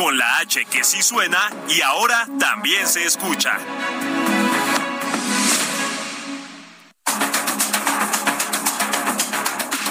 [0.00, 3.58] con la H que sí suena y ahora también se escucha.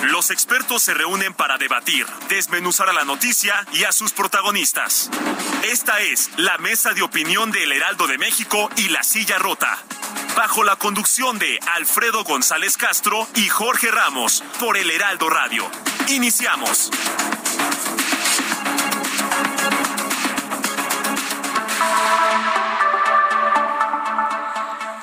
[0.05, 5.11] Los expertos se reúnen para debatir, desmenuzar a la noticia y a sus protagonistas.
[5.71, 9.77] Esta es la mesa de opinión de El Heraldo de México y La Silla Rota.
[10.35, 15.69] Bajo la conducción de Alfredo González Castro y Jorge Ramos por El Heraldo Radio.
[16.07, 16.89] Iniciamos.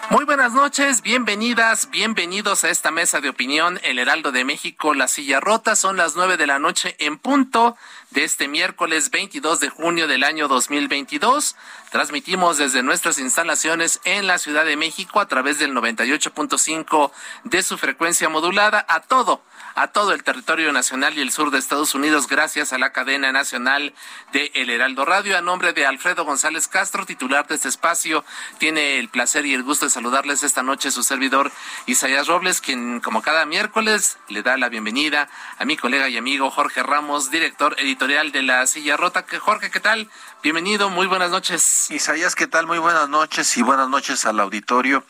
[0.08, 5.08] Muy buenas noches, bienvenidas, bienvenidos a esta mesa de opinión, El Heraldo de México, La
[5.08, 5.74] Silla Rota.
[5.74, 7.76] Son las nueve de la noche en punto
[8.10, 11.56] de este miércoles 22 de junio del año 2022.
[11.90, 17.10] Transmitimos desde nuestras instalaciones en la Ciudad de México a través del 98.5
[17.42, 19.42] de su frecuencia modulada a todo
[19.76, 23.30] a todo el territorio nacional y el sur de Estados Unidos gracias a la cadena
[23.30, 23.92] nacional
[24.32, 25.36] de El Heraldo Radio.
[25.36, 28.24] A nombre de Alfredo González Castro, titular de este espacio,
[28.56, 31.52] tiene el placer y el gusto de saludarles esta noche su servidor
[31.84, 36.50] Isaías Robles, quien como cada miércoles le da la bienvenida a mi colega y amigo
[36.50, 39.26] Jorge Ramos, director editorial de La Silla Rota.
[39.38, 40.08] Jorge, ¿qué tal?
[40.42, 41.90] Bienvenido, muy buenas noches.
[41.90, 42.66] Isaías, ¿qué tal?
[42.66, 45.04] Muy buenas noches y buenas noches al auditorio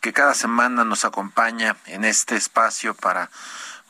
[0.00, 3.30] que cada semana nos acompaña en este espacio para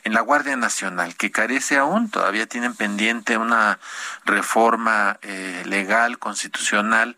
[0.03, 3.79] en la Guardia Nacional, que carece aún, todavía tienen pendiente una
[4.25, 7.15] reforma eh, legal, constitucional,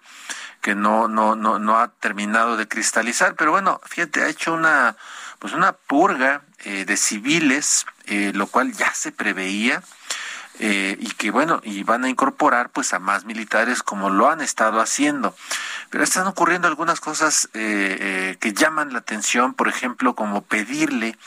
[0.62, 4.96] que no, no, no, no ha terminado de cristalizar, pero bueno, fíjate, ha hecho una,
[5.40, 9.82] pues una purga eh, de civiles, eh, lo cual ya se preveía,
[10.60, 14.42] eh, y que bueno, y van a incorporar pues a más militares como lo han
[14.42, 15.36] estado haciendo.
[15.90, 21.18] Pero están ocurriendo algunas cosas eh, eh, que llaman la atención, por ejemplo, como pedirle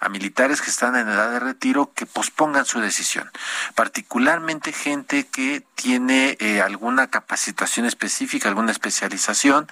[0.00, 3.30] a militares que están en edad de retiro que pospongan su decisión,
[3.74, 9.68] particularmente gente que tiene alguna capacitación específica, alguna especialización,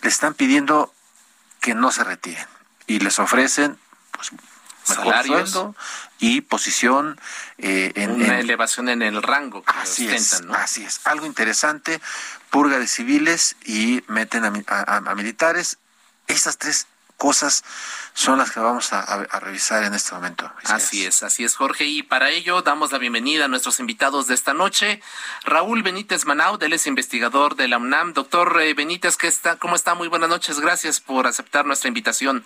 [0.00, 0.94] le están pidiendo
[1.60, 2.46] que no se retiren
[2.86, 3.76] y les ofrecen
[4.12, 4.32] pues
[4.86, 5.58] salarios
[6.18, 7.20] y posición
[7.58, 12.00] eh, en una elevación en el rango que así es, así es algo interesante
[12.50, 15.78] purga de civiles y meten a, militares
[16.26, 16.86] esas tres
[17.16, 17.64] cosas
[18.14, 20.50] son las que vamos a, revisar en este momento.
[20.64, 21.84] Así es, así es, Jorge.
[21.84, 25.00] Y para ello damos la bienvenida a nuestros invitados de esta noche.
[25.44, 28.12] Raúl Benítez Manau, él es investigador de la UNAM.
[28.12, 29.94] Doctor eh, Benítez, ¿qué está, ¿cómo está?
[29.94, 30.60] Muy buenas noches.
[30.60, 32.44] Gracias por aceptar nuestra invitación.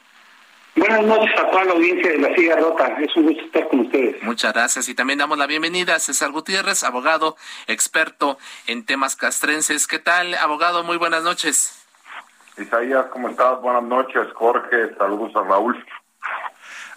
[0.77, 2.87] Buenas noches a toda la audiencia de La Silla Rota.
[3.01, 4.23] Es un gusto estar con ustedes.
[4.23, 4.89] Muchas gracias.
[4.89, 7.37] Y también damos la bienvenida a César Gutiérrez, abogado,
[7.67, 9.87] experto en temas castrenses.
[9.87, 10.85] ¿Qué tal, abogado?
[10.85, 11.85] Muy buenas noches.
[12.57, 13.61] Isaías, ¿cómo estás?
[13.61, 14.95] Buenas noches, Jorge.
[14.97, 15.85] Saludos a Raúl.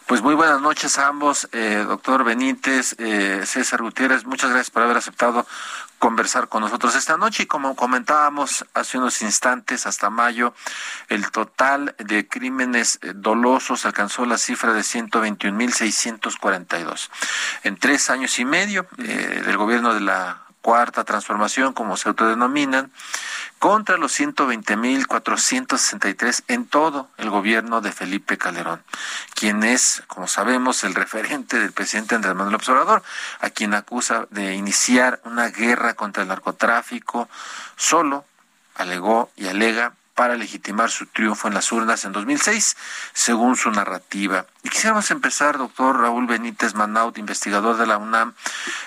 [0.06, 4.26] Pues muy buenas noches a ambos, eh, doctor Benítez, eh, César Gutiérrez.
[4.26, 5.46] Muchas gracias por haber aceptado
[6.04, 10.54] conversar con nosotros esta noche y como comentábamos hace unos instantes, hasta mayo,
[11.08, 17.10] el total de crímenes eh, dolosos alcanzó la cifra de 121.642.
[17.64, 22.92] En tres años y medio del gobierno de la cuarta transformación, como se autodenominan,
[23.60, 28.82] contra los 120.463 en todo el gobierno de Felipe Calderón,
[29.36, 33.04] quien es, como sabemos, el referente del presidente Andrés Manuel Observador,
[33.42, 37.28] a quien acusa de iniciar una guerra contra el narcotráfico,
[37.76, 38.24] solo
[38.76, 42.78] alegó y alega para legitimar su triunfo en las urnas en 2006,
[43.14, 44.46] según su narrativa.
[44.64, 48.34] Y quisiéramos empezar, doctor Raúl Benítez Manaut, investigador de la UNAM,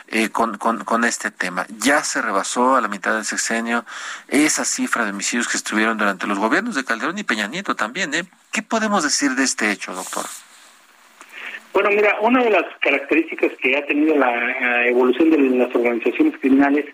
[0.08, 1.66] eh, con, este tema.
[1.78, 3.84] Ya se rebasó a la mitad del sexenio
[4.28, 8.14] esa cifra de homicidios que estuvieron durante los gobiernos de Calderón y Peña Nieto también.
[8.14, 8.24] ¿eh?
[8.52, 10.24] ¿Qué podemos decir de este hecho, doctor?
[11.72, 16.86] Bueno, mira, una de las características que ha tenido la evolución de las organizaciones criminales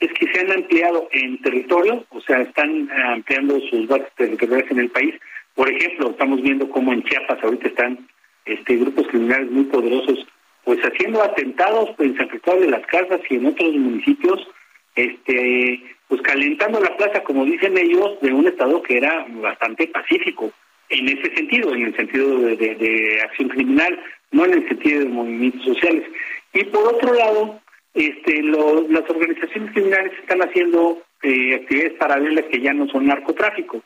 [0.00, 4.80] es que se han ampliado en territorio, o sea, están ampliando sus bases territoriales en
[4.80, 5.14] el país.
[5.54, 8.06] Por ejemplo, estamos viendo cómo en Chiapas ahorita están
[8.44, 10.26] este grupos criminales muy poderosos,
[10.64, 14.46] pues haciendo atentados en San Cristóbal de las Casas y en otros municipios,
[14.94, 20.52] este, pues calentando la plaza, como dicen ellos, de un estado que era bastante pacífico
[20.88, 23.98] en ese sentido, en el sentido de acción criminal,
[24.30, 26.04] no en el sentido de movimientos sociales.
[26.52, 27.60] Y por otro lado,
[27.96, 33.82] este, las organizaciones criminales están haciendo eh, actividades paralelas que ya no son narcotráfico.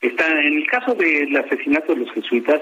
[0.00, 2.60] Está, en el caso del asesinato de los jesuitas,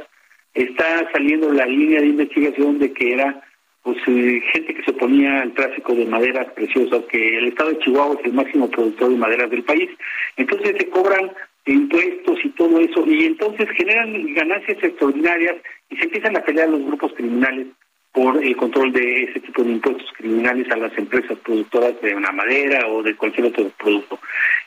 [0.55, 3.43] está saliendo la línea de investigación de que era
[3.83, 7.79] pues eh, gente que se oponía al tráfico de maderas preciosas, que el estado de
[7.81, 9.91] Chihuahua es el máximo productor de maderas del país.
[10.37, 11.33] Entonces se cobran
[11.67, 15.57] impuestos y todo eso, y entonces generan ganancias extraordinarias
[15.91, 17.67] y se empiezan a pelear los grupos criminales
[18.13, 22.31] por el control de ese tipo de impuestos criminales a las empresas productoras de una
[22.31, 24.19] madera o de cualquier otro producto.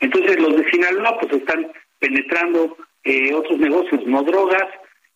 [0.02, 1.68] Entonces los de Sinaloa pues están
[2.00, 4.66] penetrando eh, otros negocios, no drogas,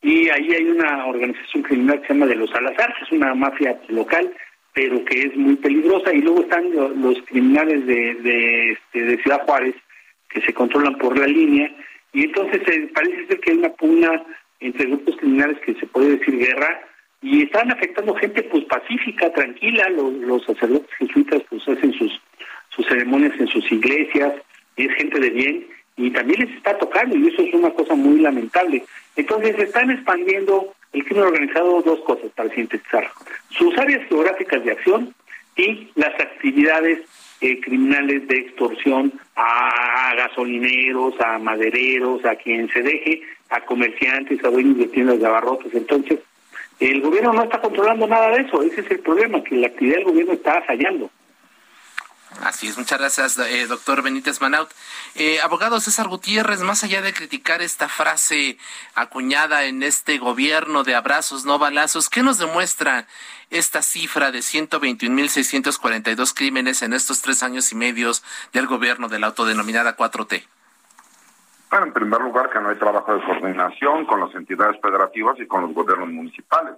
[0.01, 3.33] y ahí hay una organización criminal que se llama de los Salazar, que es una
[3.33, 4.31] mafia local,
[4.73, 9.43] pero que es muy peligrosa, y luego están los criminales de, de, este, de Ciudad
[9.45, 9.75] Juárez,
[10.29, 11.75] que se controlan por la línea,
[12.13, 14.23] y entonces eh, parece ser que hay una pugna
[14.59, 16.81] entre grupos criminales que se puede decir guerra,
[17.21, 22.21] y están afectando gente pues pacífica, tranquila, los, los sacerdotes jesuitas pues hacen sus,
[22.69, 24.33] sus ceremonias en sus iglesias,
[24.77, 25.68] y es gente de bien,
[25.98, 28.83] y también les está tocando, y eso es una cosa muy lamentable.
[29.18, 33.10] Entonces están expandiendo el crimen organizado dos cosas para sintetizar,
[33.50, 35.13] sus áreas geográficas de acción
[35.57, 37.01] y las actividades
[37.42, 44.50] eh, criminales de extorsión a gasolineros, a madereros, a quien se deje, a comerciantes, a
[44.50, 45.74] dueños de tiendas de abarrotes.
[45.74, 46.19] Entonces,
[46.79, 49.97] el gobierno no está controlando nada de eso, ese es el problema, que la actividad
[49.97, 51.09] del gobierno está fallando.
[52.43, 54.69] Así es, muchas gracias, eh, doctor Benítez Manaut.
[55.15, 58.57] Eh, abogado César Gutiérrez, más allá de criticar esta frase
[58.93, 63.07] acuñada en este gobierno de abrazos, no balazos, ¿qué nos demuestra
[63.49, 68.23] esta cifra de 121.642 crímenes en estos tres años y medios
[68.53, 70.43] del gobierno de la autodenominada 4T?
[71.69, 75.45] Bueno, en primer lugar, que no hay trabajo de coordinación con las entidades federativas y
[75.45, 76.74] con los gobiernos municipales.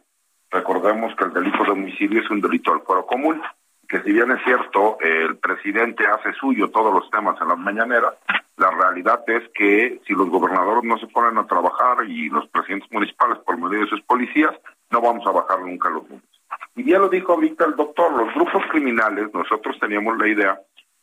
[0.49, 3.41] Recordemos que el delito de homicidio es un delito del fuero común,
[3.87, 8.15] que si bien es cierto, el presidente hace suyo todos los temas en las mañaneras,
[8.57, 12.91] la realidad es que si los gobernadores no se ponen a trabajar y los presidentes
[12.91, 14.53] municipales por medio de sus policías,
[14.89, 16.29] no vamos a bajar nunca los números.
[16.75, 20.59] Y ya lo dijo ahorita el doctor, los grupos criminales, nosotros teníamos la idea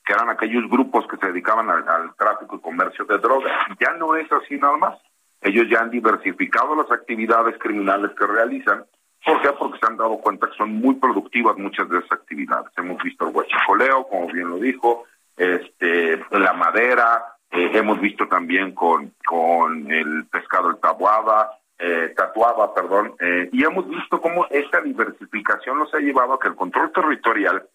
[0.08, 3.52] que eran aquellos grupos que se dedicaban al, tráfico y comercio de drogas.
[3.78, 4.98] Ya no es así nada más.
[5.42, 8.86] Ellos ya han diversificado las actividades criminales que realizan.
[9.22, 9.50] ¿Por qué?
[9.52, 12.72] Porque se han dado cuenta que son muy productivas muchas de esas actividades.
[12.78, 15.04] Hemos visto el huachicoleo, como bien lo dijo,
[15.36, 22.74] este, la madera, eh, hemos visto también con, con el pescado el tabuada, eh, tatuaba,
[22.74, 26.90] perdón, eh, y hemos visto cómo esta diversificación nos ha llevado a que el control
[26.92, 27.68] territorial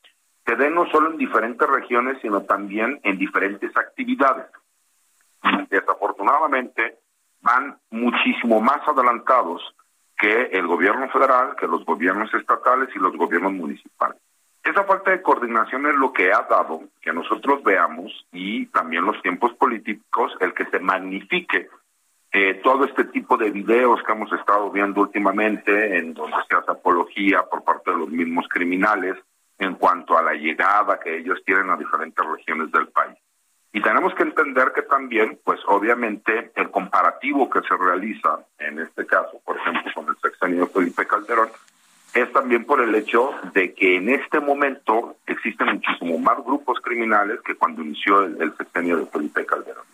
[0.45, 4.47] se den no solo en diferentes regiones, sino también en diferentes actividades.
[5.69, 6.99] desafortunadamente
[7.41, 9.61] van muchísimo más adelantados
[10.17, 14.17] que el gobierno federal, que los gobiernos estatales y los gobiernos municipales.
[14.63, 19.21] Esa falta de coordinación es lo que ha dado que nosotros veamos y también los
[19.21, 21.67] tiempos políticos el que se magnifique
[22.31, 26.71] eh, todo este tipo de videos que hemos estado viendo últimamente en donde se hace
[26.71, 29.17] apología por parte de los mismos criminales
[29.59, 33.17] en cuanto a la llegada que ellos tienen a diferentes regiones del país.
[33.75, 39.05] Y tenemos que entender que también, pues obviamente, el comparativo que se realiza, en este
[39.07, 41.49] caso, por ejemplo, con el sexenio Felipe Calderón,
[42.13, 47.39] es también por el hecho de que en este momento existen muchísimo más grupos criminales
[47.41, 49.85] que cuando inició el, sexenio de Felipe Calderón.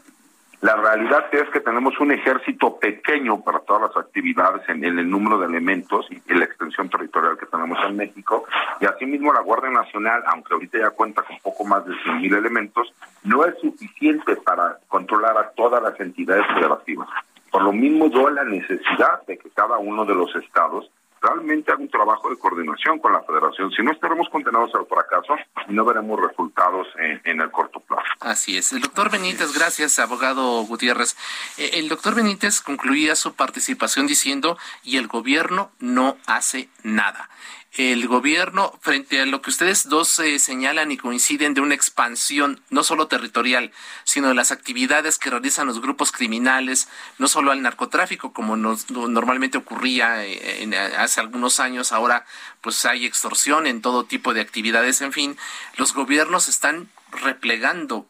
[0.62, 5.40] La realidad es que tenemos un ejército pequeño para todas las actividades en, el número
[5.40, 8.44] de elementos y, la extensión territorial que tenemos en México.
[8.82, 12.94] Y asimismo la Guardia Nacional, aunque ahorita ya cuenta con poco más de 100.000 elementos,
[13.24, 17.08] no es suficiente para controlar a todas las entidades federativas.
[17.52, 21.82] Por lo mismo, yo la necesidad de que cada uno de los estados realmente haga
[21.82, 23.72] un trabajo de coordinación con la federación.
[23.72, 25.36] Si no, estaremos condenados al fracaso
[25.68, 26.88] no veremos resultados
[27.26, 28.04] en, el corto plazo.
[28.20, 28.74] Así es.
[28.74, 31.16] El doctor Benítez, gracias, abogado Gutiérrez.
[31.58, 37.30] Eh, el doctor Benítez concluía su participación diciendo, y el gobierno no hace nada
[37.78, 42.62] el gobierno, frente a lo que ustedes dos eh, señalan y coinciden de una expansión,
[42.70, 43.72] no solo territorial,
[44.04, 46.88] sino de las actividades que realizan los grupos criminales,
[47.20, 52.26] no solo al narcotráfico, como normalmente ocurría eh, hace algunos años, ahora
[52.62, 55.38] pues hay extorsión en todo tipo de actividades, en fin,
[55.78, 58.08] los gobiernos están replegando.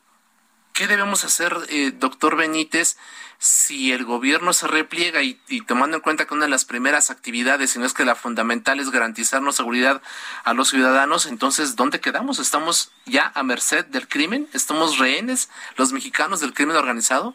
[0.80, 2.96] ¿Qué debemos hacer, eh, doctor Benítez?
[3.38, 7.72] si el gobierno se repliega y, tomando en cuenta que una de las primeras actividades,
[7.72, 10.02] si no es que la fundamental es garantizarnos seguridad
[10.44, 12.40] a los ciudadanos, entonces, ¿dónde quedamos?
[12.40, 14.48] ¿Estamos ya a merced del crimen?
[14.54, 17.34] ¿Estamos rehenes los mexicanos del crimen organizado?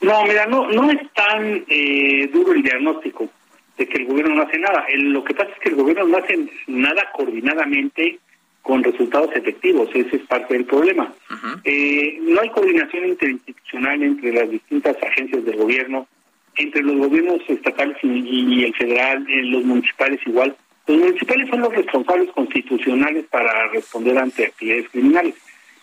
[0.00, 3.28] No, mira, no, no es tan eh, duro el diagnóstico
[3.76, 4.84] de que el gobierno no hace nada.
[4.92, 8.20] lo que pasa es que el gobierno no hace nada coordinadamente
[8.68, 9.88] con resultados efectivos.
[9.94, 11.10] Ese es parte del problema.
[11.64, 16.06] Eh, no hay coordinación interinstitucional entre las distintas agencias del gobierno,
[16.54, 20.54] entre los gobiernos estatales y, el federal, eh, los municipales igual.
[20.86, 25.34] Los municipales son los responsables constitucionales para responder ante actividades criminales,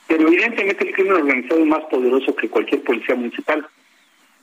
[0.07, 3.65] pero evidentemente el crimen organizado es más poderoso que cualquier policía municipal,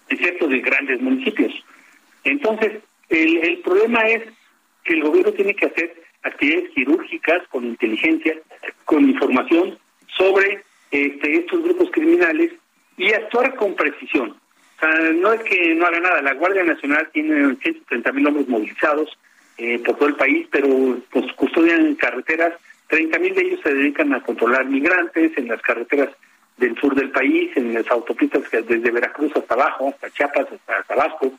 [0.09, 1.53] excepto de grandes municipios.
[2.25, 4.25] Entonces, el, el problema es
[4.83, 8.37] que el gobierno tiene que hacer actividades quirúrgicas con inteligencia,
[8.85, 9.79] con información
[10.17, 12.53] sobre este, estos grupos criminales
[12.97, 14.31] y actuar con precisión.
[14.31, 18.49] O sea, no es que no haga nada, la Guardia Nacional tiene 130 mil hombres
[18.49, 19.17] movilizados
[19.59, 22.55] eh, por todo el país, pero pues custodian carreteras,
[22.89, 26.11] 30 mil de ellos se dedican a controlar migrantes en las carreteras
[26.57, 31.33] del sur del país, en las autopistas desde Veracruz hasta abajo, hasta Chiapas, hasta Tabasco,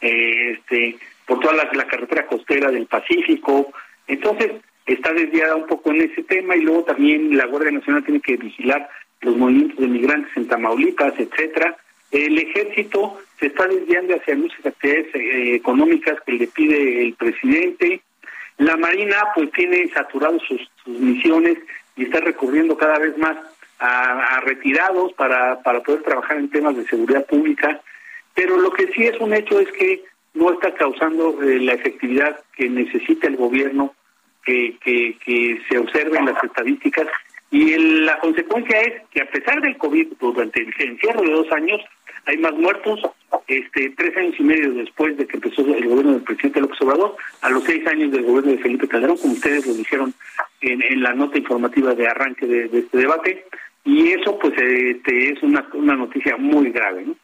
[0.00, 3.72] eh, este, por toda la carretera costera del Pacífico,
[4.06, 4.52] entonces,
[4.86, 8.36] está desviada un poco en ese tema y luego también la Guardia Nacional tiene que
[8.36, 8.88] vigilar
[9.22, 11.76] los movimientos de migrantes en Tamaulipas, etcétera.
[12.10, 18.02] El ejército se está desviando hacia muchas actividades eh, económicas que le pide el presidente.
[18.58, 21.58] La Marina pues tiene saturados sus, misiones
[21.96, 23.36] y está recurriendo cada vez más
[23.78, 27.80] a, retirados para, para poder trabajar en temas de seguridad pública.
[28.34, 32.40] Pero lo que sí es un hecho es que no está causando eh, la efectividad
[32.56, 33.94] que necesita el gobierno
[34.44, 37.06] que, que, se observen las estadísticas
[37.50, 41.80] y la consecuencia es que a pesar del COVID durante el encierro de dos años
[42.26, 43.00] hay más muertos
[43.46, 47.16] este tres años y medio después de que empezó el gobierno del presidente López Obrador
[47.42, 50.14] a los seis años del gobierno de Felipe Calderón como ustedes lo dijeron
[50.60, 53.46] en, en la nota informativa de arranque de, este debate
[53.84, 57.14] y eso pues este, es una, una noticia muy grave ¿no?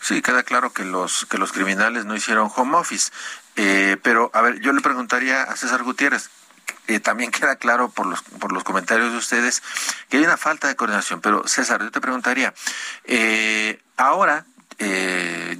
[0.00, 3.10] Sí, queda claro que los que los criminales no hicieron home office.
[3.56, 6.30] Eh, pero, a ver, yo le preguntaría a César Gutiérrez,
[6.86, 9.62] eh, también queda claro por los, por los comentarios de ustedes
[10.08, 11.20] que hay una falta de coordinación.
[11.20, 12.54] Pero, César, yo te preguntaría,
[13.04, 14.46] eh, ahora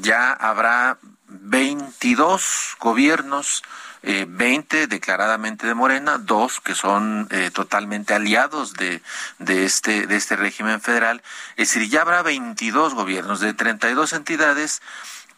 [0.00, 0.96] ya habrá
[1.28, 3.62] 22 gobiernos
[4.02, 9.02] eh, 20 declaradamente de Morena, dos que son eh, totalmente aliados de,
[9.38, 11.22] de, este, de este régimen federal.
[11.56, 14.80] Es decir, ya habrá 22 gobiernos de 32 entidades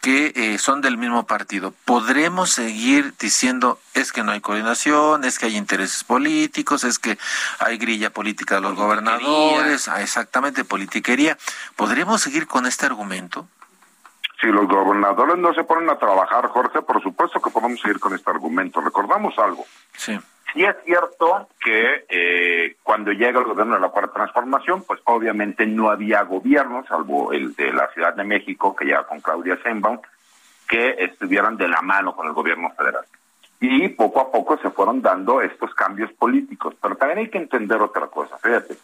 [0.01, 1.75] que eh, son del mismo partido.
[1.85, 7.19] ¿Podremos seguir diciendo es que no hay coordinación, es que hay intereses políticos, es que
[7.59, 11.37] hay grilla política de los gobernadores, ah, exactamente, politiquería?
[11.77, 13.47] ¿Podremos seguir con este argumento?
[14.41, 18.15] Si los gobernadores no se ponen a trabajar, Jorge, por supuesto que podemos seguir con
[18.15, 18.81] este argumento.
[18.81, 19.65] Recordamos algo.
[19.97, 20.19] Sí.
[20.53, 25.67] Sí es cierto que eh, cuando llega el gobierno de la Cuarta Transformación, pues obviamente
[25.67, 30.01] no había gobierno, salvo el de la Ciudad de México, que llega con Claudia Sheinbaum,
[30.69, 33.05] que estuvieran de la mano con el gobierno federal.
[33.61, 36.75] Y poco a poco se fueron dando estos cambios políticos.
[36.81, 38.77] Pero también hay que entender otra cosa, fíjate.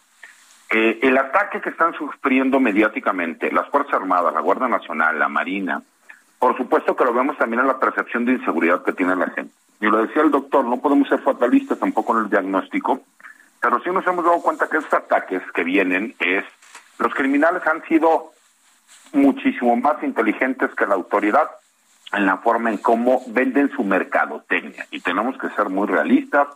[0.69, 5.81] Eh, el ataque que están sufriendo mediáticamente las Fuerzas Armadas, la Guardia Nacional, la Marina,
[6.39, 9.53] por supuesto que lo vemos también en la percepción de inseguridad que tiene la gente.
[9.79, 13.01] Y lo decía el doctor, no podemos ser fatalistas tampoco en el diagnóstico,
[13.61, 16.43] pero sí nos hemos dado cuenta que estos ataques que vienen es,
[16.99, 18.31] los criminales han sido
[19.13, 21.49] muchísimo más inteligentes que la autoridad
[22.13, 24.85] en la forma en cómo venden su mercadotecnia.
[24.91, 26.47] Y tenemos que ser muy realistas,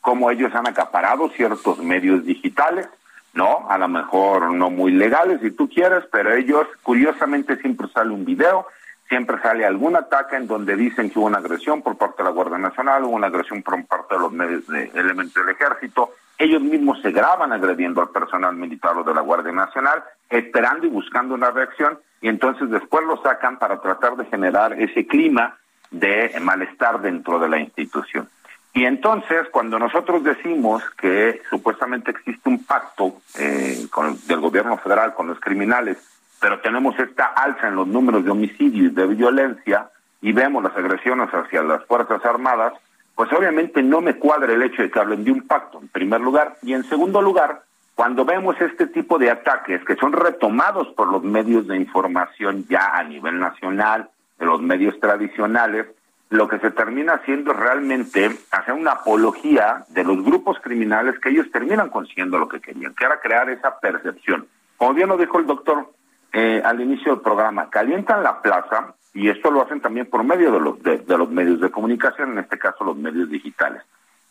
[0.00, 2.88] cómo ellos han acaparado ciertos medios digitales
[3.34, 3.66] ¿no?
[3.68, 8.24] A lo mejor no muy legales si tú quieres, pero ellos curiosamente siempre sale un
[8.24, 8.66] video,
[9.08, 12.34] siempre sale algún ataque en donde dicen que hubo una agresión por parte de la
[12.34, 16.10] Guardia Nacional, hubo una agresión por parte de los medios de elementos del ejército,
[16.40, 20.88] ellos mismos se graban agrediendo al personal militar o de la Guardia Nacional, esperando y
[20.88, 25.58] buscando una reacción, y entonces después lo sacan para tratar de generar ese clima
[25.90, 28.28] de malestar dentro de la institución.
[28.72, 35.14] Y entonces, cuando nosotros decimos que supuestamente existe un pacto eh, con, del gobierno federal
[35.14, 35.98] con los criminales,
[36.40, 39.90] pero tenemos esta alza en los números de homicidios y de violencia,
[40.22, 42.74] y vemos las agresiones hacia las Fuerzas Armadas,
[43.14, 46.20] pues obviamente no me cuadra el hecho de que hablen de un pacto, en primer
[46.20, 47.62] lugar, y en segundo lugar,
[47.94, 52.96] cuando vemos este tipo de ataques que son retomados por los medios de información ya
[52.96, 54.08] a nivel nacional,
[54.38, 55.86] de los medios tradicionales,
[56.30, 61.30] lo que se termina haciendo es realmente hacer una apología de los grupos criminales que
[61.30, 64.46] ellos terminan consiguiendo lo que querían, que era crear esa percepción.
[64.76, 65.90] Como bien lo dijo el doctor
[66.32, 70.52] eh, al inicio del programa, calientan la plaza y esto lo hacen también por medio
[70.52, 73.82] de los, de los medios de comunicación, en este caso los medios digitales.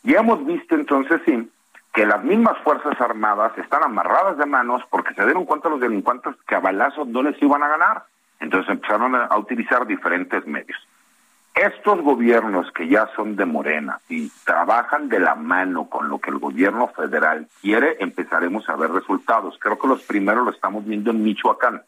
[0.03, 1.51] Y hemos visto entonces, sí,
[1.93, 6.33] que las mismas Fuerzas Armadas están amarradas de manos porque se dieron cuenta los delincuentes
[6.47, 8.03] que a balazos no les iban a ganar.
[8.39, 10.77] Entonces empezaron a utilizar diferentes medios.
[11.53, 16.29] Estos gobiernos que ya son de Morena y trabajan de la mano con lo que
[16.29, 19.57] el gobierno federal quiere, empezaremos a ver resultados.
[19.59, 21.81] Creo que los primeros lo estamos viendo en Michoacán,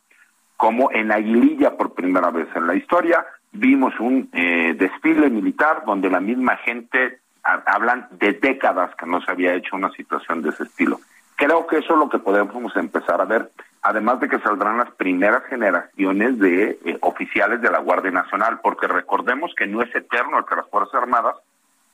[0.58, 6.10] como en Aguililla por primera vez en la historia vimos un eh, desfile militar donde
[6.10, 10.64] la misma gente hablan de décadas que no se había hecho una situación de ese
[10.64, 11.00] estilo.
[11.36, 13.52] Creo que eso es lo que podemos empezar a ver,
[13.82, 18.88] además de que saldrán las primeras generaciones de eh, oficiales de la Guardia Nacional, porque
[18.88, 21.36] recordemos que no es eterno el que las Fuerzas Armadas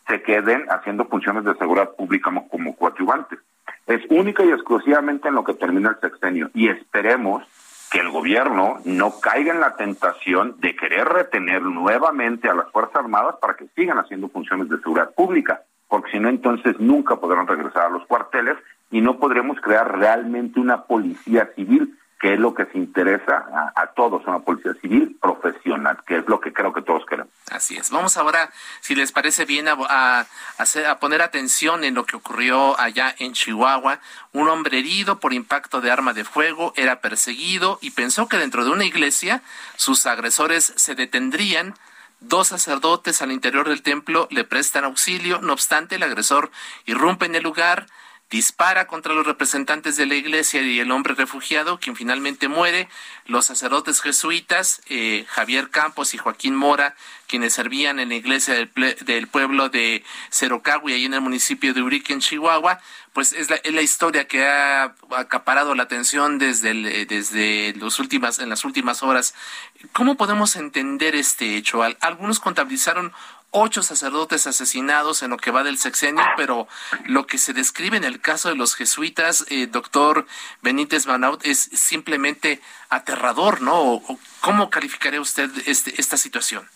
[0.08, 3.39] se queden haciendo funciones de seguridad pública como, como coadyuvantes.
[3.86, 7.44] Es única y exclusivamente en lo que termina el sexenio y esperemos
[7.89, 12.98] que el gobierno no caiga en la tentación de querer retener nuevamente a las Fuerzas
[12.98, 17.48] Armadas para que sigan haciendo funciones de seguridad pública, porque si no entonces nunca podrán
[17.48, 18.58] regresar a los cuarteles
[18.91, 23.88] y no podremos crear realmente una policía civil que es lo que se interesa a,
[23.96, 27.32] todos, una policía civil profesional, que es lo que creo que todos queremos.
[27.51, 27.91] Así es.
[27.91, 28.50] Vamos ahora,
[28.82, 30.25] si les parece bien, a,
[30.58, 34.00] hacer, a poner atención en lo que ocurrió allá en Chihuahua.
[34.34, 38.65] Un hombre herido por impacto de arma de fuego era perseguido y pensó que dentro
[38.65, 39.44] de una iglesia
[39.75, 41.76] sus agresores se detendrían.
[42.19, 46.50] Dos sacerdotes al interior del templo le prestan auxilio, no obstante el agresor
[46.88, 47.86] irrumpe en el lugar,
[48.29, 52.89] dispara contra los representantes de la iglesia y el hombre refugiado, quien finalmente muere.
[53.25, 56.95] Los sacerdotes jesuitas, eh, Javier Campos y Joaquín Mora,
[57.27, 62.13] quienes servían en la iglesia del, pueblo de Cerocagui, ahí en el municipio de Urique,
[62.13, 62.79] en Chihuahua,
[63.13, 68.63] pues es la, historia que ha acaparado la atención desde, desde los últimas, en las
[68.63, 69.33] últimas horas.
[69.91, 71.81] ¿Cómo podemos entender este hecho?
[72.01, 73.13] Algunos contabilizaron
[73.51, 76.67] ocho sacerdotes asesinados en lo que va del sexenio, pero
[77.05, 80.25] lo que se describe en el caso de los jesuitas, eh, doctor
[80.62, 84.01] Benítez Manaut, es simplemente aterrador, ¿no?
[84.41, 86.67] ¿Cómo calificaría usted este, esta situación?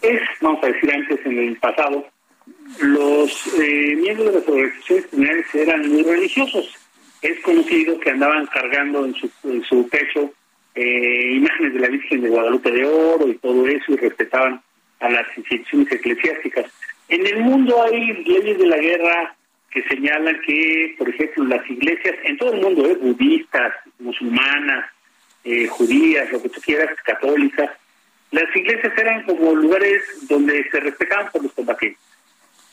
[0.00, 2.08] Es, vamos a decir antes, en el pasado,
[2.80, 6.74] los eh, miembros de las organizaciones criminales eran muy religiosos.
[7.20, 10.32] Es conocido que andaban cargando en su, en su pecho
[10.74, 14.62] eh, imágenes de la Virgen de Guadalupe de Oro y todo eso y respetaban
[15.00, 16.66] a las instituciones eclesiásticas.
[17.08, 19.34] En el mundo hay leyes de la guerra
[19.70, 22.96] que señalan que, por ejemplo, las iglesias, en todo el mundo, ¿eh?
[22.96, 24.86] budistas, musulmanas,
[25.44, 27.70] eh, judías, lo que tú quieras, católicas,
[28.30, 32.00] las iglesias eran como lugares donde se respetaban por los combatientes.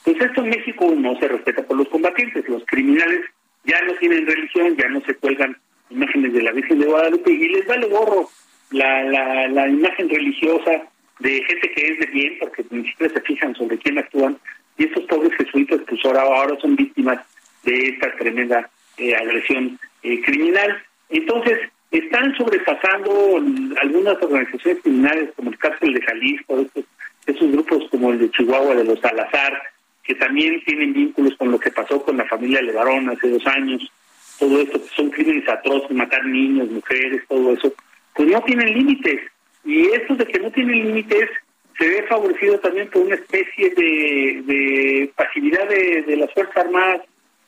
[0.04, 3.26] Pues esto en México no se respeta por los combatientes, los criminales
[3.66, 5.58] ya no tienen religión, ya no se cuelgan
[5.90, 8.30] imágenes de la Virgen de Guadalupe y les vale gorro
[8.72, 10.84] la, la, la imagen religiosa
[11.20, 14.38] de gente que es de bien, porque ni siquiera se fijan sobre quién actúan,
[14.78, 17.20] y estos pobres jesuitas pues ahora, ahora son víctimas
[17.64, 20.82] de esta tremenda eh, agresión eh, criminal.
[21.10, 21.60] Entonces,
[21.92, 23.38] están sobrepasando
[23.82, 26.86] algunas organizaciones criminales, como el Cárcel de Jalisco, estos,
[27.26, 29.62] esos grupos como el de Chihuahua, de los Salazar,
[30.04, 33.92] que también tienen vínculos con lo que pasó con la familia Levarón hace dos años,
[34.40, 37.74] todo esto, que son crímenes atroces, matar niños, mujeres, todo eso,
[38.16, 39.22] pues no tienen límites.
[39.66, 41.30] Y esto de que no tienen límites
[41.78, 47.02] se ve favorecido también por una especie de, pasividad de, las Fuerzas Armadas,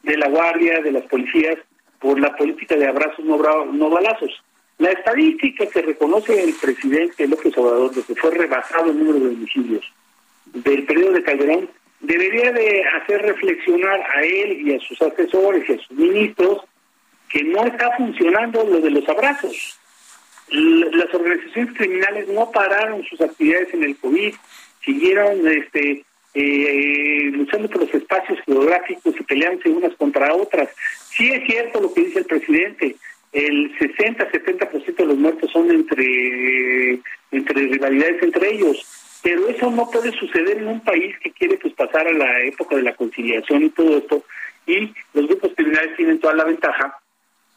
[0.03, 1.57] de la Guardia, de las policías,
[1.99, 4.43] por la política de abrazos no, no balazos.
[4.77, 9.35] La estadística que reconoce el presidente López Obrador de que fue rebasado el número de
[9.35, 9.85] homicidios
[10.53, 15.73] del periodo de Calderón debería de hacer reflexionar a él y a sus asesores y
[15.73, 16.61] a sus ministros
[17.31, 19.79] que no está funcionando lo de los abrazos.
[20.49, 24.33] Las organizaciones criminales no pararon sus actividades en el COVID,
[24.83, 30.69] siguieron este eh, luchando por los espacios geográficos y peleándose unas contra otras.
[31.09, 32.95] Sí es cierto lo que dice el presidente,
[33.31, 36.99] el 60-70% de los muertos son entre,
[37.31, 38.85] entre rivalidades entre ellos,
[39.23, 42.75] pero eso no puede suceder en un país que quiere pues pasar a la época
[42.75, 44.23] de la conciliación y todo esto,
[44.67, 47.00] y los grupos criminales tienen toda la ventaja.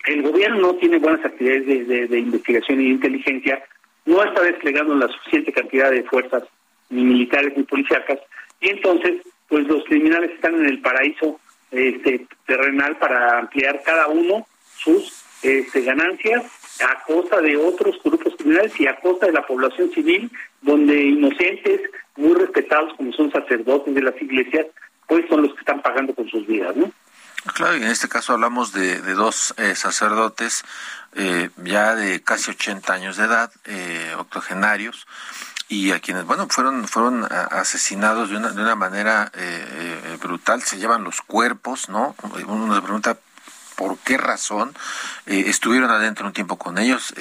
[0.06, 3.64] El gobierno no tiene buenas actividades de, investigación y de inteligencia,
[4.04, 6.42] no está desplegando la suficiente cantidad de fuerzas
[6.90, 8.18] ni militares ni policíacas,
[8.60, 11.40] y entonces pues los criminales están en el paraíso
[11.70, 16.44] este terrenal para ampliar cada uno sus este, ganancias
[16.80, 20.30] a costa de otros grupos criminales y a costa de la población civil,
[20.62, 21.80] donde inocentes,
[22.16, 24.66] muy respetados como son sacerdotes de las iglesias,
[25.06, 26.90] pues son los que están pagando con sus vidas, ¿no?
[27.52, 30.64] Claro, y en este caso hablamos de, dos eh, sacerdotes
[31.14, 35.06] eh, ya de casi 80 años de edad, eh, octogenarios,
[35.68, 40.62] y a quienes, bueno, fueron, fueron asesinados de una, de una manera eh, eh, brutal,
[40.62, 42.14] se llevan los cuerpos, ¿no?
[42.46, 43.18] Uno se pregunta
[43.76, 44.74] por qué razón
[45.26, 47.14] eh, estuvieron adentro un tiempo con ellos,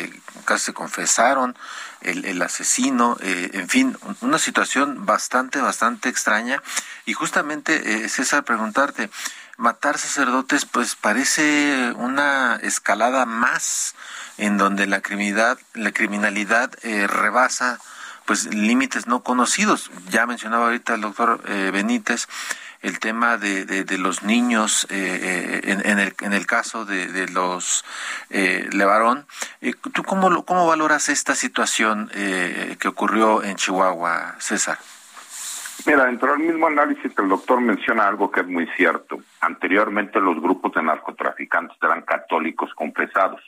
[0.46, 1.56] casi se confesaron,
[2.02, 6.62] el, el asesino, en fin, una situación bastante, bastante extraña.
[7.06, 9.10] Y justamente, César, preguntarte,
[9.56, 13.96] matar sacerdotes, pues parece una escalada más
[14.38, 16.72] en donde la criminalidad, la criminalidad
[17.08, 17.80] rebasa
[18.26, 19.92] pues límites no conocidos.
[20.10, 22.28] Ya mencionaba ahorita el doctor eh, Benítez
[22.84, 27.30] el tema de, de, los niños eh, eh, en, el, en el caso de, de
[27.30, 27.86] los
[28.30, 29.26] eh, Levarón.
[29.94, 34.78] ¿Tú cómo, cómo valoras esta situación que ocurrió en Chihuahua, César?
[35.86, 39.20] Mira, dentro del mismo análisis el doctor menciona algo que es muy cierto.
[39.40, 43.42] Anteriormente los grupos de narcotraficantes eran católicos confesados.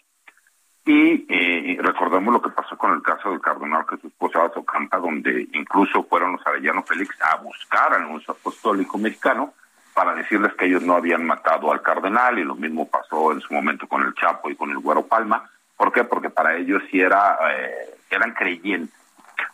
[0.86, 5.48] Y eh, recordemos lo que pasó con el caso del cardenal Jesús Posadas Ocampa, donde
[5.54, 9.56] incluso fueron los Arellano Félix a buscar al anuncio apostólico mexicano
[9.96, 13.52] para decirles que ellos no habían matado al cardenal, y lo mismo pasó en su
[13.52, 15.50] momento con el Chapo y con el Güero Palma.
[15.76, 16.04] ¿Por qué?
[16.04, 18.94] Porque para ellos sí era, eh, eran creyentes.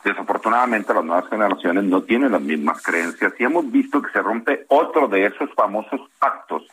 [0.03, 4.65] Desafortunadamente las nuevas generaciones no tienen las mismas creencias y hemos visto que se rompe
[4.67, 6.67] otro de esos famosos pactos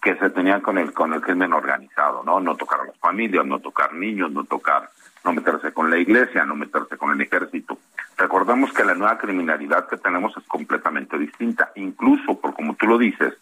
[0.00, 2.40] que se tenían con el con el crimen organizado, ¿no?
[2.40, 4.90] No tocar a las familias, no tocar niños, no tocar,
[5.24, 7.78] no meterse con la iglesia, no meterse con el ejército.
[8.16, 12.98] Recordemos que la nueva criminalidad que tenemos es completamente distinta, incluso por como tú lo
[12.98, 13.34] dices,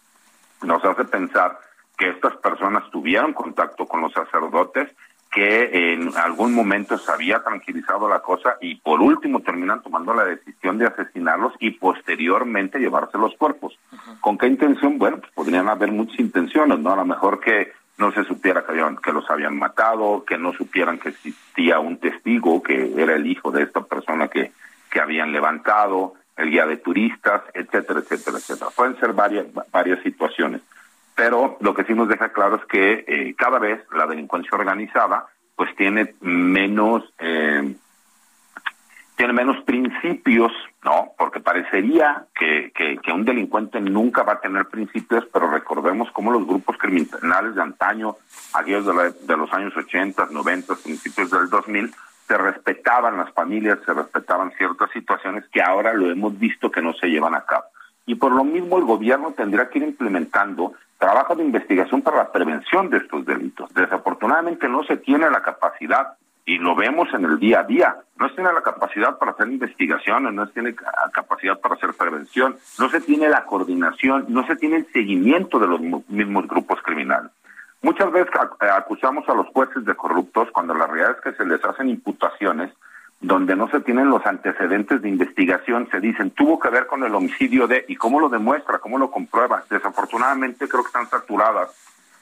[0.63, 1.59] nos hace pensar
[1.97, 4.89] que estas personas tuvieron contacto con los sacerdotes
[5.37, 10.25] que en algún momento se había tranquilizado la cosa y por último terminan tomando la
[10.25, 13.77] decisión de asesinarlos y posteriormente llevarse los cuerpos.
[14.19, 14.97] ¿Con qué intención?
[14.97, 16.91] Bueno, pues podrían haber muchas intenciones, ¿no?
[16.91, 20.53] A lo mejor que no se supiera que, habían, que los habían matado, que no
[20.53, 24.53] supieran que existía un testigo que era el hijo de esta persona que,
[24.89, 28.71] que habían levantado, el guía de turistas, etcétera, etcétera, etcétera.
[28.75, 30.61] Pueden ser varias, varias situaciones
[31.17, 35.25] pero lo que sí nos deja claro es que eh, cada vez la delincuencia organizada
[35.55, 37.75] pues tiene menos eh,
[39.15, 40.51] tiene menos principios,
[40.83, 41.13] ¿no?
[41.17, 46.45] Porque parecería que, que, un delincuente nunca va a tener principios, pero recordemos cómo los
[46.45, 48.15] grupos criminales de antaño,
[48.53, 51.91] aquellos de, de los años 80, 90, principios del 2000,
[52.27, 56.93] se respetaban las familias, se respetaban ciertas situaciones que ahora lo hemos visto que no
[56.93, 57.65] se llevan a cabo.
[58.05, 62.31] Y por lo mismo el gobierno tendrá que ir implementando trabajo de investigación para la
[62.31, 63.73] prevención de estos delitos.
[63.73, 67.95] Desafortunadamente no se tiene la capacidad y lo vemos en el día a día.
[68.17, 71.93] No se tiene la capacidad para hacer investigaciones, no se tiene la capacidad para hacer
[71.93, 76.81] prevención, no se tiene la coordinación, no se tiene el seguimiento de los mismos grupos
[76.81, 77.31] criminales.
[77.81, 81.63] Muchas veces acusamos a los jueces de corruptos cuando la realidad es que se les
[81.63, 82.71] hacen imputaciones
[83.19, 87.15] donde no se tienen los antecedentes de investigación, se dicen tuvo que ver con el
[87.15, 88.79] homicidio de, ¿y cómo lo demuestra?
[88.79, 89.63] ¿Cómo lo comprueba?
[89.69, 91.69] Desafortunadamente creo que están saturadas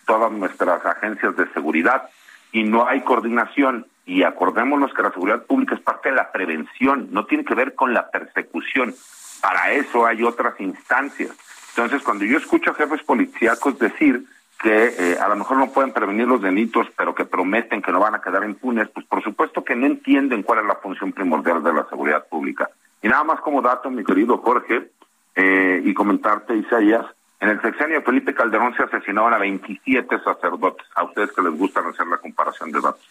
[0.06, 2.10] todas nuestras agencias de seguridad
[2.52, 3.88] y no hay coordinación.
[4.06, 7.74] Y acordémonos que la seguridad pública es parte de la prevención, no tiene que ver
[7.74, 8.94] con la persecución.
[9.42, 11.32] Para eso hay otras instancias.
[11.70, 14.24] Entonces, cuando yo escucho a jefes policíacos decir
[14.66, 18.00] que eh, a lo mejor no pueden prevenir los delitos, pero que prometen que no
[18.00, 21.62] van a quedar impunes, pues por supuesto que no entienden cuál es la función primordial
[21.62, 22.72] de la seguridad pública.
[23.04, 24.90] Y nada más como dato, mi querido Jorge,
[25.36, 27.06] eh, y comentarte, Isaías,
[27.40, 30.88] en el sexenio Felipe Calderón se asesinaron a 27 sacerdotes.
[30.96, 33.08] A ustedes que les gusta hacer la comparación de datos.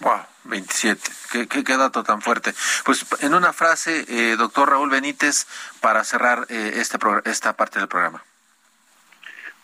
[0.00, 1.00] Wow, 27.
[1.30, 2.54] ¿Qué, qué, dato tan fuerte?
[2.86, 5.46] Pues en una frase, eh, doctor Raúl Benítez,
[5.82, 8.22] para cerrar eh, este esta parte del programa.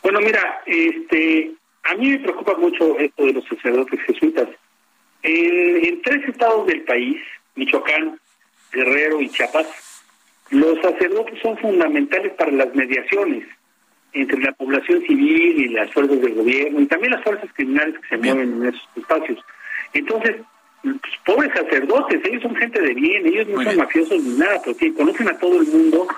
[0.03, 1.53] Bueno, mira, este,
[1.85, 4.49] a mí me preocupa mucho esto de los sacerdotes jesuitas.
[5.23, 7.17] En, en tres estados del país,
[7.55, 8.19] Michoacán,
[8.73, 9.67] Guerrero y Chiapas,
[10.51, 13.47] los sacerdotes son fundamentales para las mediaciones
[14.12, 18.09] entre la población civil y las fuerzas del gobierno y también las fuerzas criminales que
[18.09, 19.38] se mueven en esos espacios.
[19.95, 20.37] Entonces,
[20.83, 24.92] pues, pobres sacerdotes, ellos son gente de bien, ellos no son mafiosos ni nada, porque
[24.95, 26.09] conocen a todo el mundo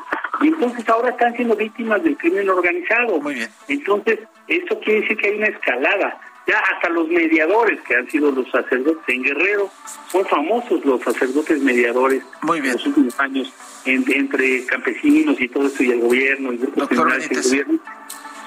[0.40, 3.20] y entonces ahora están siendo víctimas del crimen organizado.
[3.20, 3.48] Muy bien.
[3.68, 6.20] Entonces, esto quiere decir que hay una escalada.
[6.46, 9.70] Ya hasta los mediadores que han sido los sacerdotes en Guerrero,
[10.09, 12.72] son famosos los sacerdotes mediadores Muy bien.
[12.72, 13.53] en los últimos años
[13.87, 17.79] entre campesinos y todo esto y el gobierno, y y el gobierno.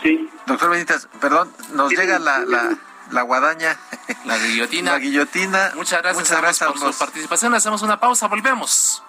[0.04, 0.30] Sí.
[0.46, 2.78] Doctor Benítez, perdón, nos llega la, la,
[3.12, 3.78] la guadaña.
[4.26, 4.92] La guillotina.
[4.92, 5.72] La guillotina.
[5.76, 7.54] Muchas gracias, Muchas gracias por su participación.
[7.54, 9.04] Hacemos una pausa, volvemos.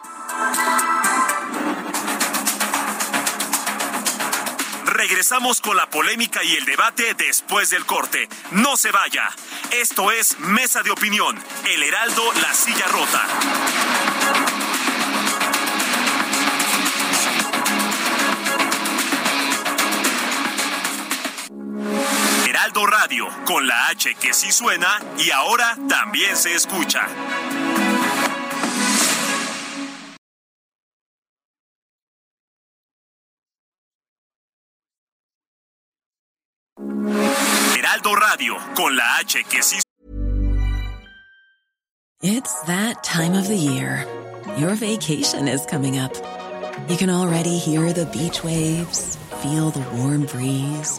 [4.85, 8.29] Regresamos con la polémica y el debate después del corte.
[8.51, 9.29] No se vaya.
[9.71, 14.08] Esto es Mesa de Opinión, El Heraldo, La Silla Rota.
[22.69, 27.09] Heraldo Radio, con la H que sí suena y ahora también se escucha.
[37.75, 39.79] Heraldo Radio, con la H que sí
[42.21, 44.05] It's that time of the year.
[44.59, 46.13] Your vacation is coming up.
[46.91, 50.99] You can already hear the beach waves, feel the warm breeze,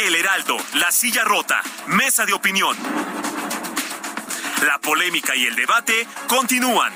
[0.00, 2.74] El Heraldo, La Silla Rota, Mesa de Opinión.
[4.64, 6.90] La polémica y el debate continúan.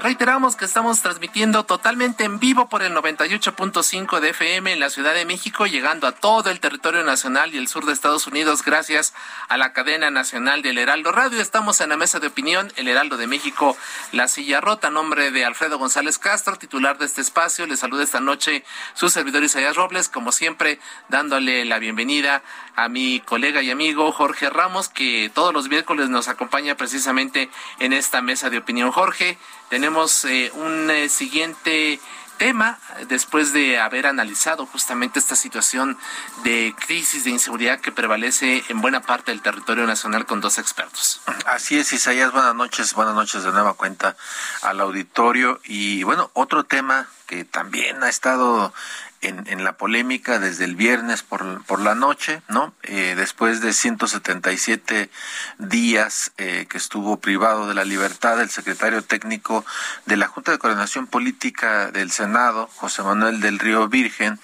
[0.00, 5.12] Reiteramos que estamos transmitiendo totalmente en vivo por el 98.5 de FM en la Ciudad
[5.12, 9.12] de México, llegando a todo el territorio nacional y el sur de Estados Unidos gracias
[9.48, 11.40] a la cadena nacional del Heraldo Radio.
[11.40, 13.76] Estamos en la mesa de opinión, el Heraldo de México,
[14.12, 17.66] La Silla Rota, nombre de Alfredo González Castro, titular de este espacio.
[17.66, 22.42] Le saluda esta noche su servidor Isaías Robles, como siempre, dándole la bienvenida
[22.76, 27.92] a mi colega y amigo Jorge Ramos, que todos los miércoles nos acompaña precisamente en
[27.92, 28.92] esta mesa de opinión.
[28.92, 32.00] Jorge, tenemos eh, un eh, siguiente
[32.38, 32.78] tema
[33.08, 35.98] después de haber analizado justamente esta situación
[36.44, 41.20] de crisis de inseguridad que prevalece en buena parte del territorio nacional con dos expertos.
[41.46, 44.16] Así es, Isaías, buenas noches, buenas noches de nueva cuenta
[44.62, 48.72] al auditorio y bueno, otro tema que también ha estado
[49.20, 52.72] en, en, la polémica desde el viernes por, por la noche, ¿no?
[52.82, 55.10] Eh, después de 177
[55.58, 59.64] días eh, que estuvo privado de la libertad, el secretario técnico
[60.06, 64.38] de la Junta de Coordinación Política del Senado, José Manuel del Río Virgen,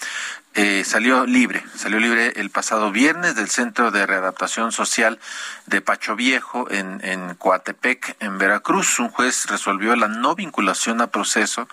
[0.57, 5.19] eh, salió libre, salió libre el pasado viernes del Centro de Readaptación Social
[5.67, 9.01] de Pacho Viejo en, en Coatepec, en Veracruz.
[9.01, 11.69] Un juez resolvió la no vinculación a proceso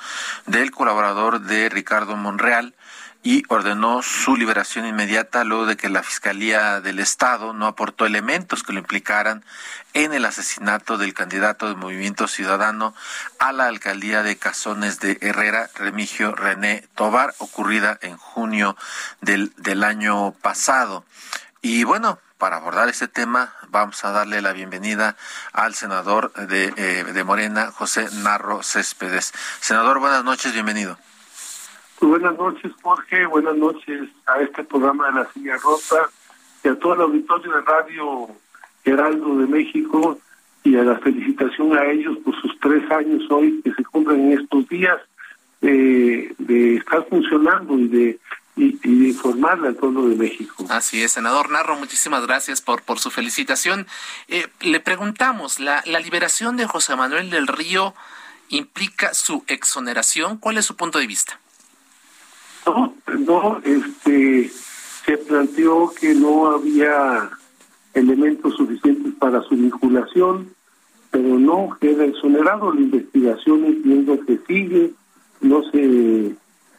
[0.47, 2.73] del colaborador de Ricardo Monreal,
[3.23, 8.63] y ordenó su liberación inmediata luego de que la Fiscalía del Estado no aportó elementos
[8.63, 9.43] que lo implicaran
[9.93, 12.95] en el asesinato del candidato del Movimiento Ciudadano
[13.37, 18.75] a la alcaldía de Cazones de Herrera, Remigio René Tobar, ocurrida en junio
[19.21, 21.05] del, del año pasado.
[21.61, 25.15] Y bueno, para abordar este tema, vamos a darle la bienvenida
[25.53, 29.31] al senador de, eh, de Morena, José Narro Céspedes.
[29.59, 30.97] Senador, buenas noches, bienvenido.
[32.01, 33.25] Buenas noches, Jorge.
[33.27, 36.09] Buenas noches a este programa de La Silla Rota
[36.63, 38.27] y a todo el auditorio de Radio
[38.83, 40.19] Heraldo de México
[40.63, 44.39] y a la felicitación a ellos por sus tres años hoy que se cumplen en
[44.39, 44.99] estos días
[45.61, 48.19] de estar funcionando y de
[48.55, 50.65] y, y informarle al pueblo de México.
[50.69, 53.87] Así es, senador Narro, muchísimas gracias por, por su felicitación.
[54.27, 57.93] Eh, le preguntamos, ¿la, ¿la liberación de José Manuel del Río
[58.49, 60.37] implica su exoneración?
[60.37, 61.39] ¿Cuál es su punto de vista?
[62.65, 64.49] No, no, este,
[65.05, 67.29] se planteó que no había
[67.93, 70.53] elementos suficientes para su vinculación,
[71.09, 72.73] pero no queda exonerado.
[72.73, 74.91] La investigación entiendo que sigue,
[75.41, 76.35] no se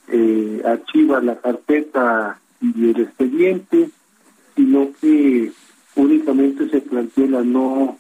[0.09, 3.91] eh, archiva la carpeta y el expediente,
[4.57, 5.53] sino que
[5.97, 7.99] únicamente se planteó la no,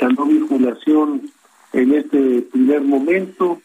[0.00, 1.30] la no vinculación
[1.72, 3.60] en este primer momento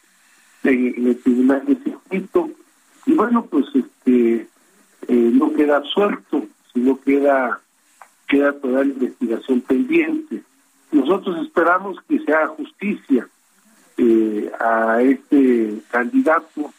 [0.64, 2.50] en, el tribunal de circuito
[3.06, 4.48] y bueno pues este
[5.08, 7.60] eh, no queda absuelto sino queda
[8.28, 10.42] queda toda la investigación pendiente
[10.92, 13.28] nosotros esperamos que se haga justicia
[13.98, 16.72] eh, a este candidato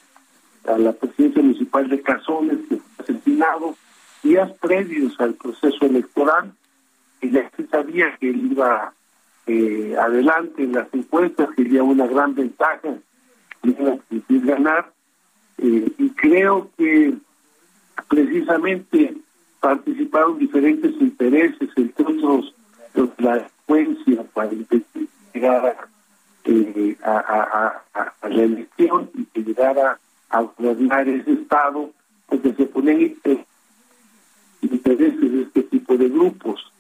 [0.67, 3.77] a la presidencia municipal de Cazones que fue asesinado
[4.23, 6.53] días previos al proceso electoral
[7.21, 8.93] y ya se sabía que él iba
[9.47, 12.97] eh, adelante en las encuestas, sería una gran ventaja
[14.29, 14.93] ganar.
[15.59, 17.15] Eh, y creo que
[18.09, 19.15] precisamente
[19.61, 22.55] participaron diferentes intereses, entre otros
[23.19, 24.51] la secuencia para
[25.33, 25.89] llegar
[26.45, 27.83] eh, a,
[28.23, 29.99] la elección y que llegara
[30.31, 31.91] a gobernar ese estado,
[32.27, 33.17] porque se ponen
[34.61, 36.74] intereses de este tipo de grupos.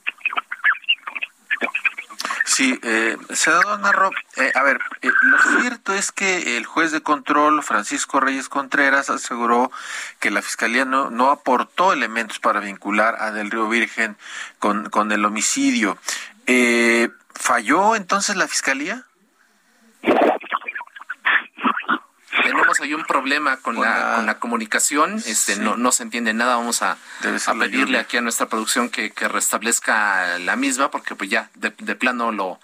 [2.55, 7.03] Sí, eh, senador Narro, eh, a ver, eh, lo cierto es que el juez de
[7.03, 9.73] control, Francisco Reyes Contreras, aseguró
[10.21, 14.17] que la Fiscalía no, no aportó elementos para vincular a Del Río Virgen
[14.61, 15.99] con, con el homicidio.
[16.47, 19.05] Eh, ¿Falló entonces la Fiscalía?
[22.55, 26.57] Tenemos ahí un problema con, la, con la comunicación, este no, no se entiende nada,
[26.57, 31.31] vamos a, a pedirle aquí a nuestra producción que, que restablezca la misma, porque pues
[31.31, 32.61] ya de, de plano lo,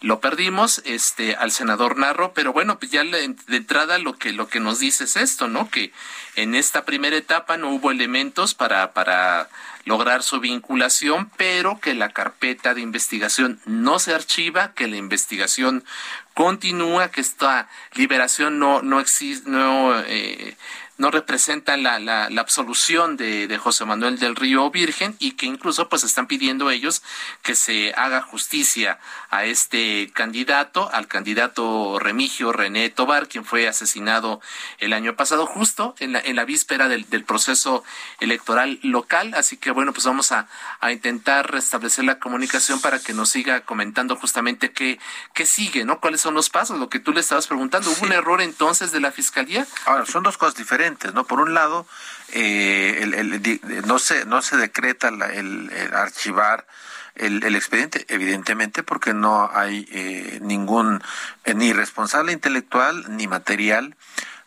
[0.00, 4.48] lo perdimos este al senador Narro, pero bueno, pues ya de entrada lo que lo
[4.48, 5.70] que nos dice es esto, ¿no?
[5.70, 5.92] Que
[6.36, 9.48] en esta primera etapa no hubo elementos para para
[9.84, 15.84] lograr su vinculación, pero que la carpeta de investigación no se archiva, que la investigación
[16.34, 20.56] continúa, que esta liberación no no existe, no eh,
[20.98, 25.46] no representan la, la, la absolución de, de, José Manuel del Río Virgen y que
[25.46, 27.02] incluso pues están pidiendo ellos
[27.42, 28.98] que se haga justicia
[29.30, 34.40] a este candidato, al candidato Remigio René Tobar, quien fue asesinado
[34.78, 37.84] el año pasado justo en la, en la víspera del, del proceso
[38.18, 39.34] electoral local.
[39.34, 40.48] Así que bueno, pues vamos a,
[40.80, 44.98] a, intentar restablecer la comunicación para que nos siga comentando justamente qué,
[45.32, 46.00] qué sigue, ¿no?
[46.00, 46.78] ¿Cuáles son los pasos?
[46.78, 47.88] Lo que tú le estabas preguntando.
[47.90, 48.04] ¿Hubo sí.
[48.06, 49.64] un error entonces de la Fiscalía?
[49.86, 50.87] Ahora, son dos cosas diferentes.
[51.12, 51.24] ¿No?
[51.24, 51.86] Por un lado,
[52.32, 56.66] eh, el, el, no se no se decreta la, el, el, archivar
[57.14, 61.02] el, el, expediente, evidentemente, porque no hay eh, ningún
[61.44, 63.96] eh, ni responsable intelectual ni material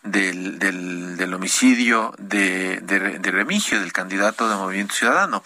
[0.02, 5.42] del, del, del homicidio de, de, de, Remigio, del candidato de Movimiento Ciudadano.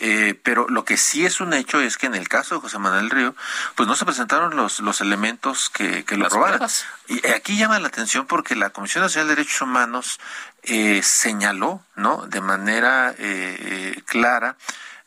[0.00, 2.78] Eh, pero lo que sí es un hecho es que en el caso de José
[2.78, 3.34] Manuel Río,
[3.74, 6.68] pues no se presentaron los, los elementos que, que lo robaran.
[7.08, 10.20] Y aquí llama la atención porque la Comisión Nacional de Derechos Humanos
[10.62, 12.26] eh, señaló, ¿no?
[12.26, 14.56] De manera eh, clara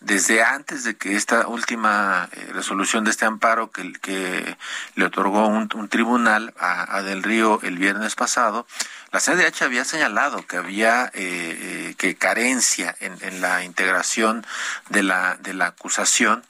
[0.02, 4.58] desde antes de que esta última eh, resolución de este amparo que,
[4.96, 8.66] le otorgó un, un tribunal a, a, Del Río el viernes pasado,
[9.12, 14.46] la CDH había señalado que había eh, eh, que carencia en, en, la integración
[14.90, 16.44] de la, de la acusación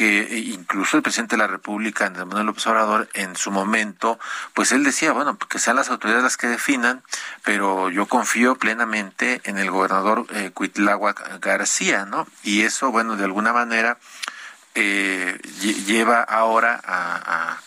[0.00, 4.18] que incluso el presidente de la República, Andrés Manuel López Obrador, en su momento,
[4.54, 7.02] pues él decía, bueno, que sean las autoridades las que definan,
[7.44, 12.26] pero yo confío plenamente en el gobernador eh, Cuitláhuac García, ¿no?
[12.42, 13.98] Y eso, bueno, de alguna manera
[14.74, 15.38] eh,
[15.84, 17.58] lleva ahora a,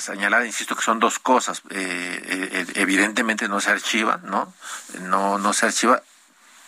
[0.00, 1.62] señalar, insisto, que son dos cosas.
[1.70, 4.52] Eh, eh, evidentemente no se archiva, ¿no?
[5.00, 6.02] No, no se archiva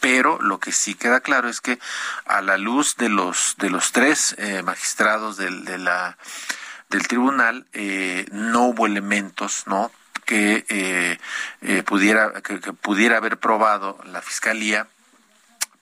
[0.07, 1.81] pero lo que sí queda claro es que
[2.27, 8.67] a la luz de los de los tres eh, magistrados del del tribunal eh, no
[8.67, 9.91] hubo elementos no
[10.25, 14.87] que eh, pudiera que, pudiera haber probado la fiscalía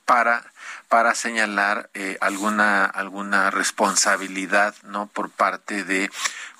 [0.07, 0.43] para
[0.89, 1.91] para señalar
[2.23, 6.11] alguna alguna responsabilidad no por parte de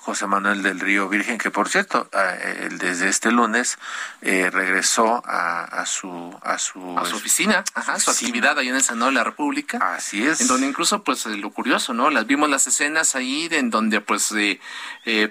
[0.05, 3.79] José Manuel del Río Virgen, que por cierto, eh, desde este lunes
[4.21, 8.83] eh, regresó a, su a su, a su oficina, ajá, su actividad ahí en el
[8.83, 9.95] Senado de la República.
[9.95, 10.41] Así es.
[10.41, 12.11] En donde incluso, pues, lo curioso, ¿no?
[12.11, 14.31] Las vimos las escenas ahí en donde, pues,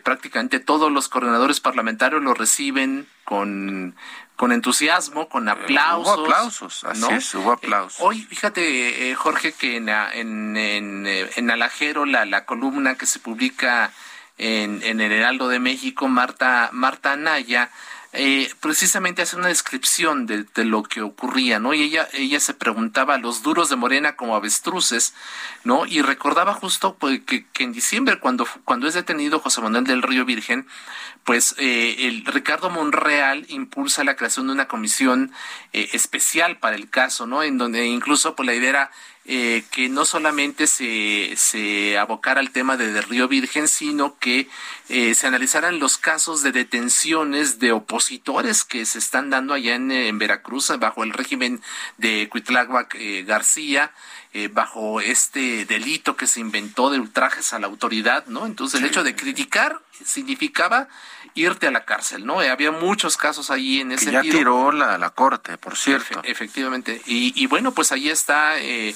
[0.02, 3.94] prácticamente todos los coordinadores parlamentarios lo reciben con
[4.34, 6.16] con entusiasmo, con aplausos.
[6.16, 8.00] hubo aplausos, así es, hubo aplausos.
[8.00, 13.92] hoy, fíjate, Jorge, que en, en, en, en Alajero, la, la columna que se publica
[14.38, 17.70] en, en el Heraldo de México, Marta, Marta Anaya,
[18.16, 21.74] eh, precisamente hace una descripción de, lo que ocurría, ¿no?
[21.74, 25.14] Y ella, ella se preguntaba los duros de Morena como avestruces,
[25.64, 25.84] ¿no?
[25.84, 30.02] Y recordaba justo pues, que, que, en diciembre, cuando, cuando es detenido José Manuel del
[30.02, 30.68] Río Virgen,
[31.24, 35.32] pues eh, el Ricardo Monreal impulsa la creación de una comisión
[35.72, 37.42] eh, especial para el caso, ¿no?
[37.42, 38.90] En donde incluso pues la idea era
[39.26, 44.48] eh, que no solamente se, se abocara al tema de, Río Virgen, sino que
[44.88, 49.90] eh, se analizaran los casos de detenciones de opositores que se están dando allá en,
[49.90, 51.62] en Veracruz bajo el régimen
[51.96, 53.92] de Cuitláhuac eh, García,
[54.36, 58.46] eh, bajo este delito que se inventó de ultrajes a la autoridad, ¿no?
[58.46, 60.88] Entonces el hecho de criticar significaba
[61.34, 62.42] irte a la cárcel, ¿no?
[62.42, 66.20] Eh, había muchos casos ahí en ese que ya tiró la, la corte, por cierto.
[66.24, 67.02] efectivamente.
[67.06, 68.94] Y, y, bueno, pues ahí está eh,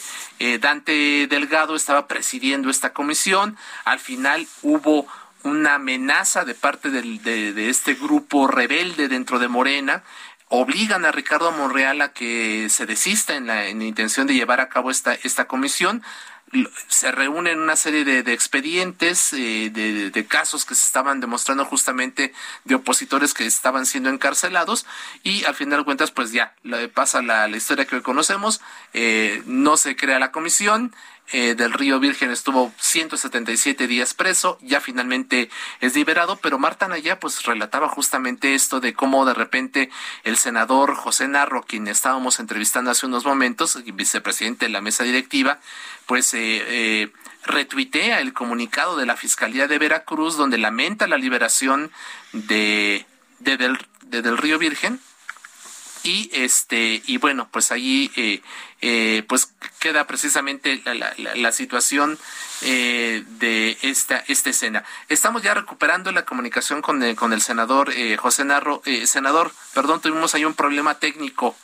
[0.60, 3.56] Dante Delgado, estaba presidiendo esta comisión.
[3.84, 5.06] Al final hubo
[5.42, 10.02] una amenaza de parte del, de, de este grupo rebelde dentro de Morena
[10.48, 14.60] obligan a Ricardo Monreal a que se desista en la, en la intención de llevar
[14.60, 16.02] a cabo esta, esta comisión
[16.88, 22.32] se reúnen una serie de, expedientes, eh, de, casos que se estaban demostrando justamente
[22.64, 24.86] de opositores que estaban siendo encarcelados
[25.22, 26.54] y al final de cuentas pues ya
[26.94, 28.60] pasa la, la historia que hoy conocemos,
[28.92, 30.94] eh, no se crea la comisión,
[31.32, 35.50] eh, del Río Virgen estuvo 177 días preso, ya finalmente
[35.80, 39.90] es liberado, pero Marta Naya pues relataba justamente esto de cómo de repente
[40.24, 45.60] el senador José Narro, quien estábamos entrevistando hace unos momentos, vicepresidente de la mesa directiva,
[46.06, 47.12] pues eh, eh,
[47.44, 51.90] retuitea el comunicado de la Fiscalía de Veracruz donde lamenta la liberación
[52.32, 53.04] de,
[53.40, 55.00] del, de del Río Virgen.
[56.04, 58.40] Y este y bueno pues allí eh,
[58.80, 62.18] eh, pues queda precisamente la, la, situación
[62.62, 67.92] eh, de esta esta escena estamos ya recuperando la comunicación con el, con el senador
[68.18, 71.56] José Narro senador perdón tuvimos ahí un problema técnico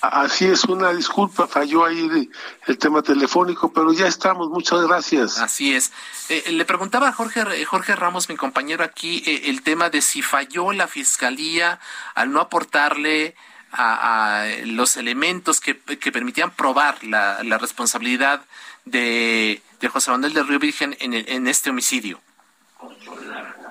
[0.00, 2.30] Así es, una disculpa, falló ahí
[2.66, 5.38] el tema telefónico, pero ya estamos, muchas gracias.
[5.38, 5.90] Así es.
[6.28, 10.22] Eh, le preguntaba a Jorge, Jorge Ramos, mi compañero aquí, eh, el tema de si
[10.22, 11.80] falló la fiscalía
[12.14, 13.34] al no aportarle
[13.72, 18.42] a, los elementos que, que permitían probar la, la responsabilidad
[18.84, 22.20] de, de, José Manuel del Río Virgen en, en este homicidio.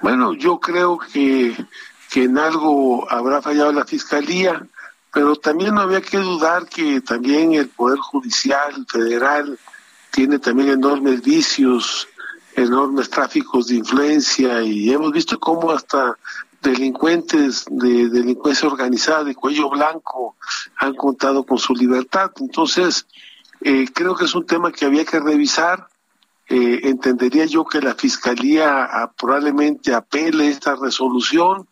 [0.02, 1.56] Bueno, yo creo que,
[2.10, 4.64] que en algo habrá fallado la fiscalía
[5.18, 9.58] pero también no había que dudar que también el Poder Judicial Federal
[10.12, 12.08] tiene también enormes vicios,
[12.56, 16.16] enormes tráficos de influencia y hemos visto cómo hasta
[16.68, 20.36] delincuentes de delincuencia organizada de cuello blanco
[20.78, 22.32] han contado con su libertad.
[22.42, 23.08] Entonces,
[23.62, 25.88] eh, creo que es un tema que había que revisar.
[26.50, 31.68] Eh, entendería yo que la Fiscalía ah, probablemente apele esta resolución.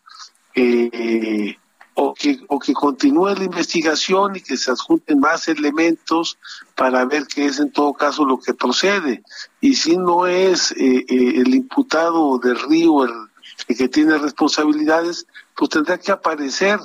[0.54, 1.56] Eh,
[1.98, 6.36] o que, o que continúe la investigación y que se adjunten más elementos
[6.74, 9.22] para ver qué es en todo caso lo que procede.
[9.62, 13.25] Y si no es eh, el imputado del río el,
[13.66, 16.78] que tiene responsabilidades, pues tendrá que aparecer,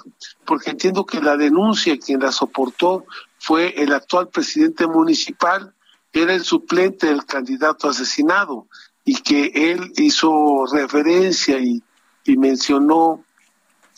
[0.45, 3.05] porque entiendo que la denuncia quien la soportó
[3.39, 5.73] fue el actual presidente municipal,
[6.11, 8.67] que era el suplente del candidato asesinado,
[9.03, 11.81] y que él hizo referencia y,
[12.23, 13.23] y mencionó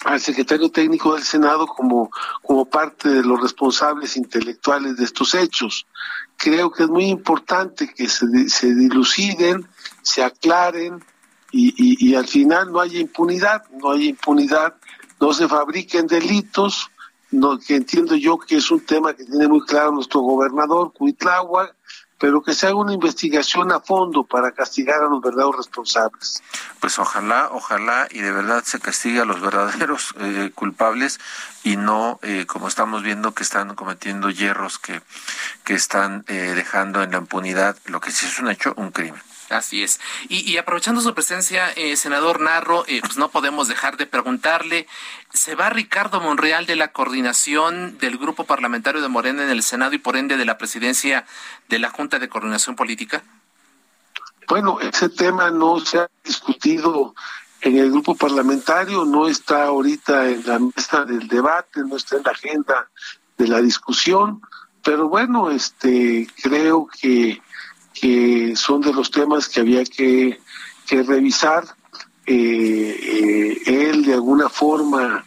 [0.05, 2.09] al secretario técnico del Senado como,
[2.41, 5.85] como parte de los responsables intelectuales de estos hechos.
[6.37, 9.67] Creo que es muy importante que se, se diluciden,
[10.01, 11.03] se aclaren
[11.53, 14.73] y, y, al final no haya impunidad, no haya impunidad,
[15.19, 16.89] no se fabriquen delitos,
[17.29, 21.75] no, que entiendo yo que es un tema que tiene muy claro nuestro gobernador, Cuitláhuac,
[22.17, 26.41] pero que se haga una investigación a fondo para castigar a los verdaderos responsables.
[26.79, 31.19] Pues ojalá, ojalá y de verdad se castigue a los verdaderos eh, culpables
[31.63, 35.01] y no eh, como estamos viendo que están cometiendo hierros que,
[35.65, 39.21] que están eh, dejando en la impunidad lo que sí es un hecho, un crimen.
[39.53, 39.99] Así es.
[40.29, 44.87] Y, aprovechando su presencia, eh, senador Narro, eh, pues no podemos dejar de preguntarle,
[45.31, 49.93] ¿se va Ricardo Monreal de la coordinación del grupo parlamentario de Morena en el Senado
[49.93, 51.25] y por ende de la presidencia
[51.69, 53.23] de la Junta de Coordinación Política?
[54.47, 57.13] Bueno, ese tema no se ha discutido
[57.61, 62.23] en el grupo parlamentario, no está ahorita en la mesa del debate, no está en
[62.23, 62.89] la agenda
[63.37, 64.41] de la discusión,
[64.83, 67.41] pero bueno, este creo que,
[67.93, 70.39] que son de los temas que había que,
[70.87, 71.63] que revisar.
[72.25, 75.25] Eh, eh, él de alguna forma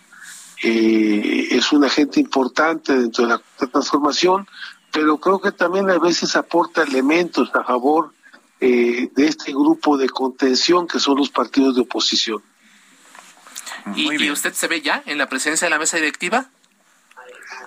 [0.62, 4.46] eh, es un agente importante dentro de la transformación,
[4.90, 8.12] pero creo que también a veces aporta elementos a favor
[8.58, 12.42] eh, de este grupo de contención que son los partidos de oposición.
[13.94, 16.48] ¿Y, usted se ve ya en la presidencia de la mesa directiva?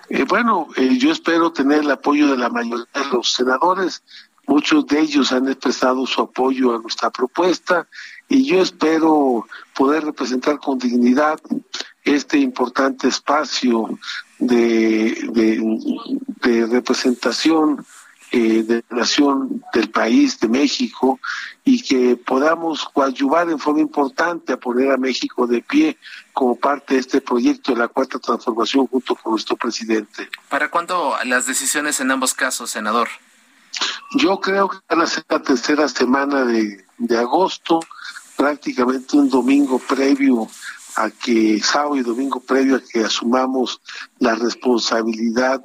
[0.09, 4.01] Eh, bueno, eh, yo espero tener el apoyo de la mayoría de los senadores.
[4.49, 7.87] Muchos de ellos han expresado su apoyo a nuestra propuesta
[8.27, 9.45] y yo espero
[9.75, 11.39] poder representar con dignidad
[12.03, 13.99] este importante espacio
[14.39, 15.15] de,
[16.41, 17.85] representación
[18.31, 21.19] eh, de la nación, del país, de México,
[21.63, 25.95] y que podamos coadyuvar en forma importante a poner a México de pie
[26.33, 30.27] como parte de este proyecto de la cuarta transformación junto con nuestro presidente.
[30.49, 33.09] ¿Para cuándo las decisiones en ambos casos, senador?
[34.15, 37.79] Yo creo que van a ser la tercera semana de, de agosto,
[38.35, 40.47] prácticamente un domingo previo
[40.95, 43.81] a que, sábado y domingo previo a que asumamos
[44.19, 45.61] la responsabilidad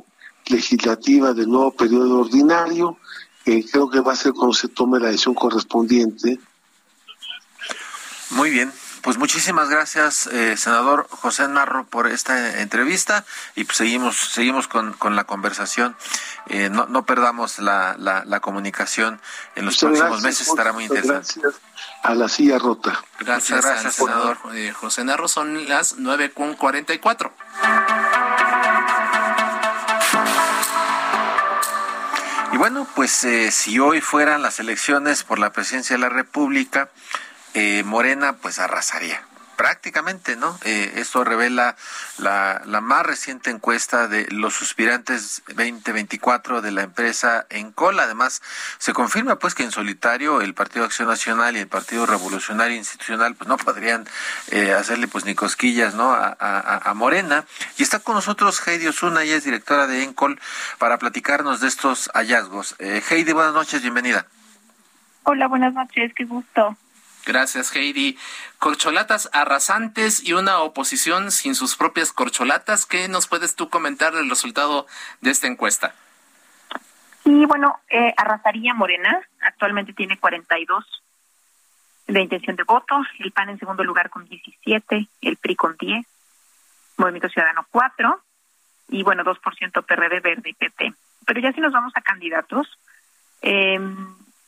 [0.47, 2.99] legislativa del nuevo periodo ordinario.
[3.45, 6.39] Creo que va a ser cuando se tome la decisión correspondiente.
[8.31, 8.73] Muy bien.
[9.05, 14.95] Pues muchísimas gracias, eh, senador José Narro, por esta entrevista y pues seguimos seguimos con,
[14.95, 15.95] con la conversación.
[16.47, 19.21] Eh, no, no perdamos la, la, comunicación
[19.57, 21.35] en los próximos meses, estará muy interesante.
[21.39, 21.63] Gracias
[22.03, 23.05] a la silla rota.
[23.19, 24.39] Gracias, gracias senador
[24.73, 25.29] José Narro.
[25.29, 27.31] Son las nueve con cuarenta y cuatro.
[32.55, 36.89] Y bueno, pues eh, si hoy fueran las elecciones por la presidencia de la República,
[37.55, 39.23] eh, Morena pues arrasaría
[39.55, 40.59] prácticamente, ¿no?
[40.65, 41.77] Eh, esto revela
[42.19, 47.99] la, la, más reciente encuesta de los suspirantes 2024 de la empresa Encol.
[48.01, 48.43] Además,
[48.79, 53.35] se confirma pues que en solitario el Partido Acción Nacional y el Partido Revolucionario Institucional
[53.35, 54.07] pues no podrían
[54.51, 56.13] eh, hacerle pues ni cosquillas, ¿no?
[56.13, 57.45] A, a, Morena.
[57.77, 60.41] Y está con nosotros Heidi Osuna, ella es directora de Encol,
[60.79, 62.77] para platicarnos de estos hallazgos.
[62.79, 64.27] Eh, Heidi, buenas noches, bienvenida.
[65.25, 66.77] Hola, buenas noches, qué gusto.
[67.27, 68.19] Gracias, Heidi.
[68.59, 72.87] Corcholatas arrasantes y una oposición sin sus propias corcholatas.
[72.87, 74.87] ¿Qué nos puedes tú comentar del resultado
[75.21, 75.95] de esta encuesta?
[77.25, 79.21] Sí, bueno, eh, arrasaría Morena.
[79.41, 81.03] Actualmente tiene 42
[82.07, 83.01] de intención de voto.
[83.19, 85.09] El PAN en segundo lugar con 17.
[85.23, 86.07] El PRI con 10.
[86.99, 88.23] Movimiento Ciudadano 4.
[88.89, 90.95] Y bueno, 2% PRD, Verde y PP.
[91.27, 92.69] Pero ya si nos vamos a candidatos,
[93.41, 93.81] eh,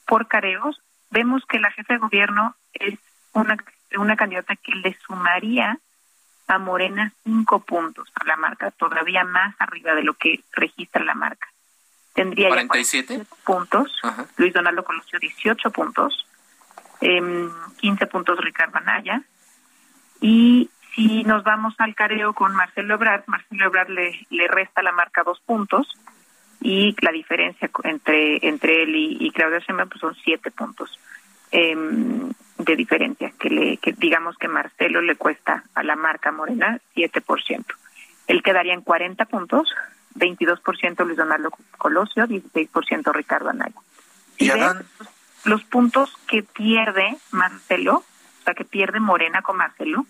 [0.07, 0.81] por careos,
[1.11, 2.99] vemos que la jefa de gobierno es
[3.33, 3.57] una,
[3.97, 5.79] una candidata que le sumaría
[6.49, 11.15] a Morena cinco puntos a la marca, todavía más arriba de lo que registra la
[11.15, 11.49] marca.
[12.15, 13.93] Tendría 47 ya puntos,
[14.37, 16.27] Luis Donaldo Colosio 18 puntos,
[17.01, 17.49] eh,
[17.79, 19.23] 15 puntos Ricardo Anaya,
[20.21, 24.93] y si nos vamos al careo con Marcelo Ebrard, Marcelo Ebrard le, le resta la
[24.93, 25.87] marca dos puntos,
[26.67, 30.99] y la diferencia entre entre él y, Claudia Sheinbaum pues son siete puntos
[31.53, 36.81] em, de diferencia que le que digamos que Marcelo le cuesta a la marca Morena
[36.97, 37.65] 7%.
[38.27, 39.73] Él quedaría en 40 puntos,
[40.17, 43.77] 22% Luis Donaldo Colosio, 16% Ricardo Anaya.
[44.39, 44.51] ¿Y,
[45.45, 50.05] los puntos que pierde Marcelo, o sea, que pierde Morena con Marcelo,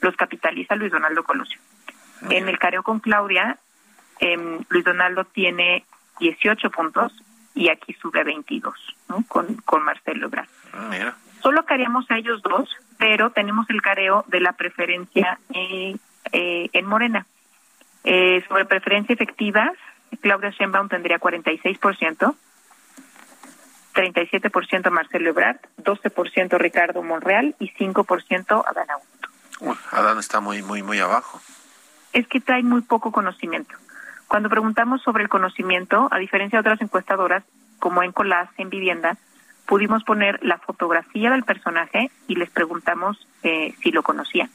[0.00, 1.60] los capitaliza Luis Donaldo Colosio.
[2.30, 3.58] En el careo con Claudia,
[4.20, 5.84] eh, Luis Donaldo tiene
[6.18, 7.12] 18 puntos
[7.54, 8.74] y aquí sube 22,
[9.08, 9.24] ¿no?
[9.26, 10.48] Con, con Marcelo Ebrard.
[10.72, 15.96] Ah, Solo caríamos a ellos dos, pero tenemos el careo de la preferencia eh,
[16.32, 17.26] eh, en Morena.
[18.04, 19.72] Eh, sobre preferencia efectiva,
[20.20, 22.34] Claudia Sheinbaum tendría 46%,
[23.94, 29.28] 37% Marcelo Ebrard, 12% Ricardo Monreal y 5% Adán Augusto.
[29.60, 31.40] Uy, Adán está muy, muy, muy abajo.
[32.12, 33.74] Es que trae muy poco conocimiento.
[34.28, 37.42] Cuando preguntamos sobre el conocimiento, a diferencia de otras encuestadoras,
[37.78, 39.16] como en Colás, en Vivienda,
[39.66, 44.50] pudimos poner la fotografía del personaje y les preguntamos eh, si lo conocían.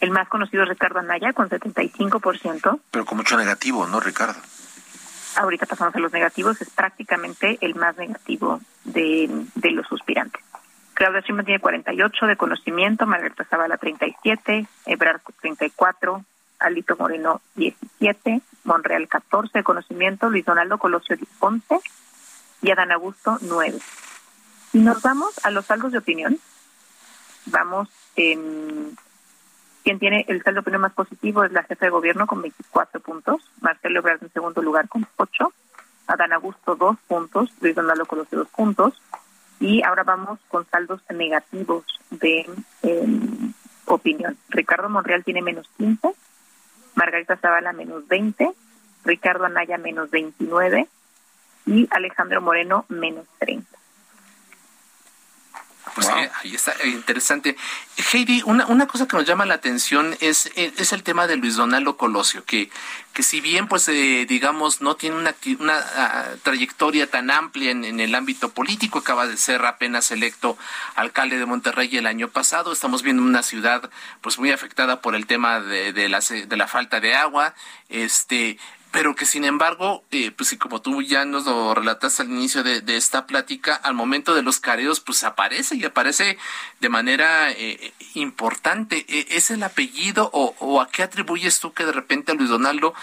[0.00, 2.80] El más conocido es Ricardo Anaya, con 75%.
[2.90, 4.40] Pero con mucho negativo, ¿no, Ricardo?
[5.36, 10.42] Ahorita pasamos a los negativos, es prácticamente el más negativo de, de los suspirantes.
[10.94, 16.24] Claudia Sheinbaum tiene 48 de conocimiento, Margarita Zavala 37, Ebrard 34,
[16.58, 21.80] Alito Moreno 17, Monreal 14 de conocimiento, Luis Donaldo Colosio 11
[22.62, 23.78] y Adán Augusto 9.
[24.72, 26.38] Si nos vamos a los saldos de opinión,
[27.46, 28.96] vamos en
[29.84, 33.50] quien tiene el saldo opinión más positivo es la jefa de gobierno con 24 puntos,
[33.60, 35.52] Marcelo Ebrard en segundo lugar con 8,
[36.08, 39.00] Adán Augusto 2 puntos, Luis Donaldo Colosio 2 puntos,
[39.60, 42.46] y ahora vamos con saldos negativos de
[43.86, 44.36] opinión.
[44.50, 46.14] Ricardo Monreal tiene menos 15,
[46.98, 48.50] Margarita Zavala menos 20,
[49.04, 50.88] Ricardo Anaya menos 29
[51.66, 53.77] y Alejandro Moreno menos 30.
[55.98, 57.56] Pues eh, ahí está, eh, interesante.
[58.12, 61.36] Heidi, una, una cosa que nos llama la atención es, eh, es el tema de
[61.36, 62.70] Luis Donaldo Colosio, que,
[63.12, 68.14] que si bien, pues, digamos, no tiene una, una ah, trayectoria tan amplia en, el
[68.14, 70.56] ámbito político, acaba de ser apenas electo
[70.94, 73.90] alcalde de Monterrey el año pasado, estamos viendo una ciudad,
[74.20, 77.54] pues, muy afectada por el tema de, de, la, de la falta de agua,
[77.88, 78.56] este,
[78.90, 82.62] pero que sin embargo, eh, pues y como tú ya nos lo relataste al inicio
[82.62, 86.38] de, esta plática, al momento de los careos, pues aparece y aparece
[86.80, 89.04] de manera eh, importante.
[89.08, 92.94] ¿E, ¿Es el apellido o, a qué atribuyes tú que de repente a Luis Donaldo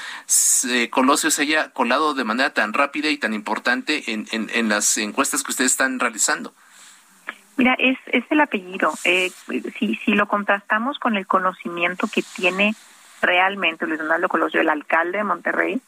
[0.90, 5.44] Colosio se haya colado de manera tan rápida y tan importante en, en, las encuestas
[5.44, 6.54] que ustedes están realizando?
[7.58, 8.94] Mira, es, es el apellido.
[9.04, 9.32] Eh,
[9.78, 12.76] si, si lo contrastamos con el conocimiento que tiene
[13.26, 15.82] realmente Luis Donaldo Colosio, el alcalde de Monterrey,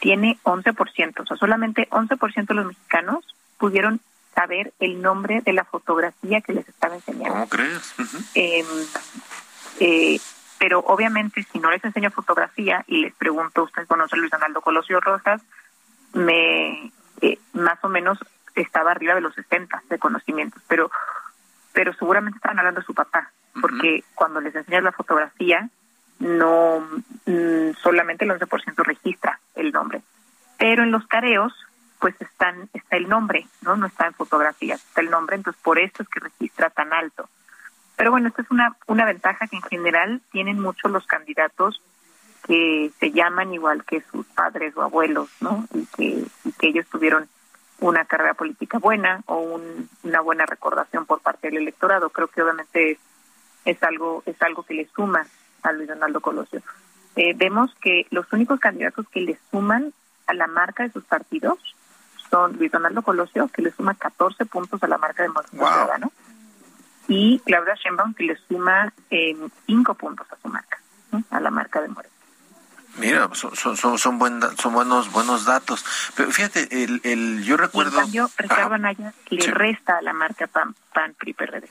[0.00, 3.24] tiene 11%, o sea, solamente 11% de los mexicanos
[3.58, 4.00] pudieron
[4.34, 7.34] saber el nombre de la fotografía que les estaba enseñando.
[7.34, 7.94] ¿Cómo crees?
[8.34, 8.66] Em,
[9.80, 10.20] eh,
[10.58, 14.60] pero obviamente si no les enseño fotografía y les pregunto, ¿usted conoce a Luis Donaldo
[14.60, 15.42] Colosio Rojas?
[16.12, 18.18] Me, eh, más o menos
[18.54, 20.90] estaba arriba de los 60 de conocimientos, pero,
[21.72, 23.30] pero seguramente estaban hablando de su papá,
[23.60, 25.68] porque cuando les enseñas la fotografía,
[26.18, 26.80] no
[27.26, 30.02] mm, solamente el 11% registra el nombre.
[30.58, 31.52] Pero en los careos,
[32.00, 33.76] pues están está el nombre, ¿no?
[33.76, 37.28] No está en fotografías, está el nombre, entonces por eso es que registra tan alto.
[37.96, 41.82] Pero bueno, esta es una, una ventaja que en general tienen muchos los candidatos
[42.46, 45.66] que se llaman igual que sus padres o abuelos, ¿no?
[45.74, 46.24] Y que,
[46.58, 47.28] que ellos tuvieron
[47.80, 52.10] una carrera política buena o un, una buena recordación por parte del electorado.
[52.10, 52.98] Creo que obviamente es,
[53.64, 55.26] es algo es algo que le suma
[55.62, 56.62] a Luis Donaldo Colosio.
[57.16, 59.92] Eh, vemos que los únicos candidatos que le suman
[60.26, 61.58] a la marca de sus partidos
[62.30, 66.12] son Luis Donaldo Colosio, que le suma 14 puntos a la marca de Movimiento Ciudadano,
[67.08, 69.36] y Claudia Sheinbaum, que le suma eh,
[69.66, 70.78] 5 puntos a su marca,
[71.30, 72.14] a la marca de Moreno.
[72.98, 75.84] Mira, son, son, son, son buenos buenos datos.
[76.16, 77.96] Pero fíjate, el, el yo recuerdo...
[77.98, 81.70] En cambio, Ricardo Anaya le resta a la marca PAN, PAN PRI, PRD.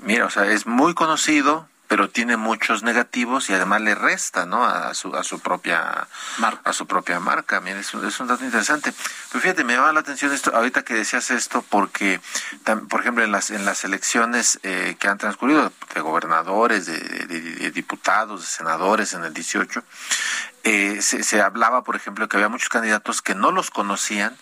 [0.00, 4.64] Mira, o sea, es muy conocido, pero tiene muchos negativos y además le resta no
[4.64, 6.08] a su a su propia
[6.38, 6.60] marca.
[6.68, 7.60] a su propia marca.
[7.60, 8.92] Mira, es, un, es un dato interesante.
[9.30, 12.20] Pero fíjate me llama la atención esto ahorita que decías esto porque
[12.88, 17.70] por ejemplo en las en las elecciones eh, que han transcurrido de gobernadores de, de,
[17.70, 19.82] diputados de senadores en el 18
[20.64, 24.36] eh, se, se hablaba por ejemplo que había muchos candidatos que no los conocían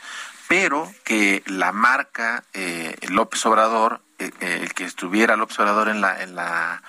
[0.48, 6.34] pero que la marca eh, López Obrador el que estuviera López Obrador en la en
[6.34, 6.82] la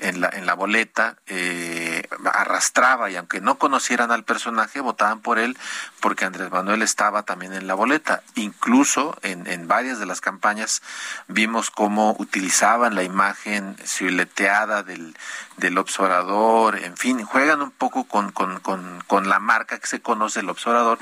[0.00, 5.38] en la, en la boleta eh, arrastraba y aunque no conocieran al personaje, votaban por
[5.38, 5.56] él
[6.00, 8.22] porque Andrés Manuel estaba también en la boleta.
[8.34, 10.82] Incluso en, en varias de las campañas
[11.26, 15.16] vimos cómo utilizaban la imagen silueteada del,
[15.56, 20.00] del observador, en fin, juegan un poco con, con, con, con la marca que se
[20.00, 20.98] conoce el observador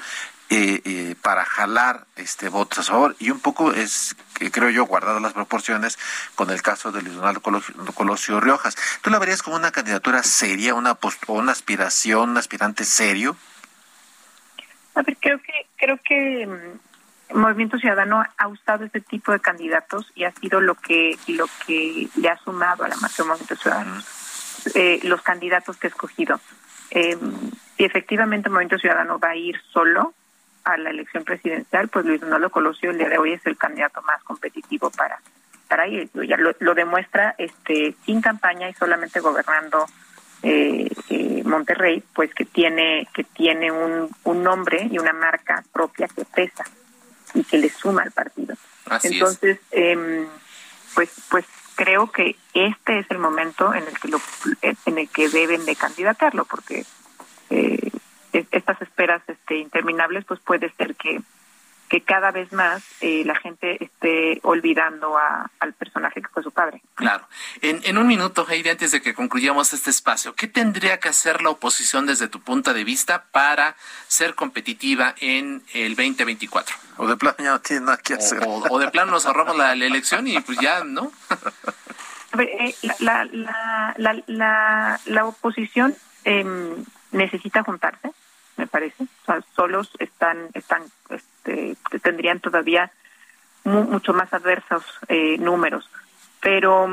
[0.48, 4.86] eh, eh, para jalar este votos a favor y un poco es que creo yo
[4.86, 5.98] guardado las proporciones
[6.36, 7.42] con el caso de Luis Donaldo
[7.94, 8.76] Colosio, Riojas.
[9.02, 13.36] ¿Tú la verías como una candidatura seria, una o una aspiración, un aspirante serio?
[14.94, 20.12] A ver, creo que creo que mm, Movimiento Ciudadano ha usado este tipo de candidatos
[20.14, 24.00] y ha sido lo que lo que le ha sumado a la marca Movimiento Ciudadano
[24.74, 26.40] eh, los candidatos que ha escogido.
[26.90, 27.18] Eh,
[27.76, 30.14] si efectivamente Movimiento Ciudadano va a ir solo,
[30.66, 34.02] a la elección presidencial, pues Luis Donaldo Colosio el día de hoy es el candidato
[34.02, 35.20] más competitivo para
[35.68, 36.10] para ir.
[36.28, 39.86] Ya lo, demuestra este sin campaña y solamente gobernando
[40.42, 46.08] eh, eh, Monterrey, pues que tiene que tiene un, un nombre y una marca propia
[46.08, 46.64] que pesa
[47.32, 48.56] y que le suma al partido.
[49.04, 50.26] Entonces, eh,
[50.94, 51.44] pues pues
[51.76, 54.20] creo que este es el momento en el que lo
[54.62, 56.84] en el que deben de candidatarlo porque
[57.50, 57.85] eh,
[58.50, 61.20] estas esperas este, interminables, pues puede ser que,
[61.88, 66.50] que cada vez más eh, la gente esté olvidando a, al personaje que fue su
[66.50, 66.82] padre.
[66.94, 67.26] Claro.
[67.62, 71.42] En, en un minuto, Heidi, antes de que concluyamos este espacio, ¿qué tendría que hacer
[71.42, 73.76] la oposición desde tu punto de vista para
[74.08, 76.76] ser competitiva en el 2024?
[76.98, 78.40] O de plano ya no tiene nada que hacer.
[78.46, 81.12] O, de plano nos ahorramos la, la elección y pues ya, ¿no?
[82.38, 86.44] eh, la, la, la, la, la oposición eh,
[87.12, 88.12] necesita juntarse,
[88.56, 89.04] me parece.
[89.04, 92.90] O sea, solos están, están, este, tendrían todavía
[93.64, 95.90] mucho más adversos eh, números,
[96.40, 96.88] pero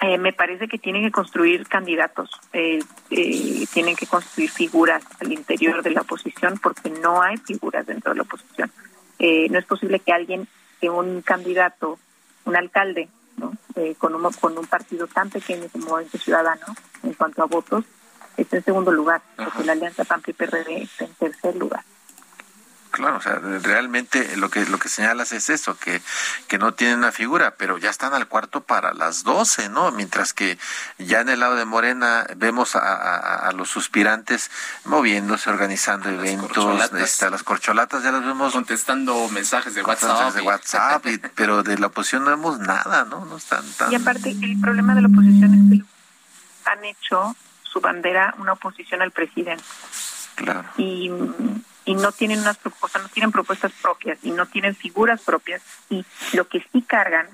[0.00, 5.32] eh, me parece que tienen que construir candidatos, eh, eh, tienen que construir figuras al
[5.32, 8.72] interior de la oposición porque no hay figuras dentro de la oposición.
[9.18, 10.48] Eh, no es posible que alguien,
[10.80, 11.98] que un candidato,
[12.46, 13.52] un alcalde, ¿no?
[13.98, 16.66] Con, un, con un partido tan pequeño como Movimiento Ciudadano
[17.02, 17.84] en cuanto a votos,
[18.36, 21.84] esté en segundo lugar, porque la alianza PAN-PRI-PRD está en tercer lugar.
[22.90, 26.02] Claro, o sea, realmente lo que lo que señalas es eso, que,
[26.46, 29.90] que no tienen una figura, pero ya están al cuarto para las doce, ¿no?
[29.92, 30.58] Mientras que
[30.98, 34.50] ya en el lado de Morena vemos a, a, a los suspirantes
[34.84, 37.00] moviéndose, organizando Las eventos, corcholatas.
[37.00, 40.34] este, a las corcholatas ya las vemos Contestando mensajes de mensajes WhatsApp.
[40.34, 43.24] de y- WhatsApp, y- pero de la oposición no vemos nada, ¿no?
[43.24, 43.90] No están tan...
[43.90, 47.34] Y aparte, el problema de la oposición es que han hecho
[47.72, 49.64] su bandera una oposición al presidente.
[50.34, 50.64] Claro.
[50.78, 51.10] y,
[51.84, 56.04] y no tienen unas propuestas, no tienen propuestas propias y no tienen figuras propias y
[56.32, 57.28] lo que sí cargan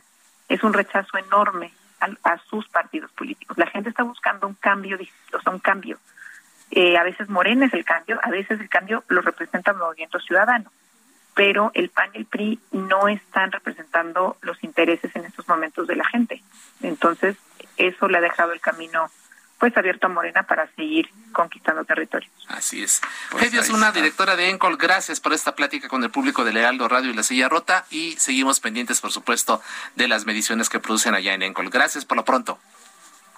[0.48, 3.56] es un rechazo enorme a, a sus partidos políticos.
[3.58, 4.98] La gente está buscando un cambio,
[5.32, 5.98] o sea, un cambio.
[6.70, 10.18] Eh, a veces Morena es el cambio, a veces el cambio lo representa el movimiento
[10.20, 10.70] ciudadano,
[11.34, 15.96] pero el PAN y el PRI no están representando los intereses en estos momentos de
[15.96, 16.42] la gente.
[16.82, 17.36] Entonces,
[17.76, 19.10] eso le ha dejado el camino
[19.58, 22.30] pues abierto a Morena para seguir conquistando territorios.
[22.48, 23.00] Así es.
[23.30, 24.00] Pues Osuna, está.
[24.00, 27.22] directora de Encol, gracias por esta plática con el público de Lealdo Radio y La
[27.22, 29.60] Silla Rota y seguimos pendientes, por supuesto,
[29.96, 31.70] de las mediciones que producen allá en Encol.
[31.70, 32.58] Gracias por lo pronto.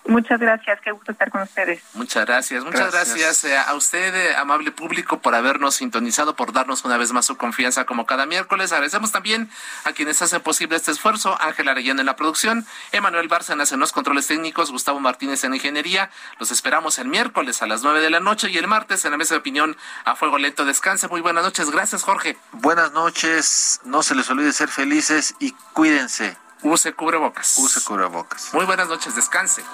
[0.07, 1.83] Muchas gracias, qué gusto estar con ustedes.
[1.95, 3.45] Muchas gracias, muchas gracias, Gracias.
[3.45, 7.37] eh, a usted, eh, amable público, por habernos sintonizado, por darnos una vez más su
[7.37, 8.73] confianza como cada miércoles.
[8.73, 9.51] Agradecemos también
[9.85, 13.93] a quienes hacen posible este esfuerzo, Ángel Arellano en la producción, Emanuel Bárcenas en los
[13.93, 16.11] controles técnicos, Gustavo Martínez en ingeniería.
[16.39, 19.17] Los esperamos el miércoles a las nueve de la noche y el martes en la
[19.19, 20.65] mesa de opinión a fuego lento.
[20.65, 21.71] Descanse, muy buenas noches.
[21.71, 22.37] Gracias, Jorge.
[22.53, 27.57] Buenas noches, no se les olvide ser felices y cuídense, Use cubrebocas.
[27.59, 28.53] use cubrebocas.
[28.53, 29.65] Muy buenas noches, descanse.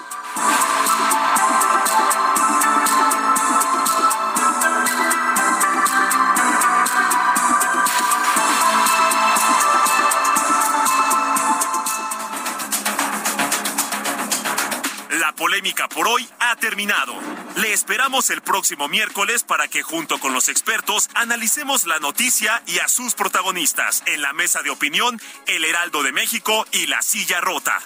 [15.19, 17.13] La polémica por hoy ha terminado.
[17.57, 22.77] Le esperamos el próximo miércoles para que junto con los expertos analicemos la noticia y
[22.77, 27.41] a sus protagonistas en la mesa de opinión El Heraldo de México y La Silla
[27.41, 27.79] Rota.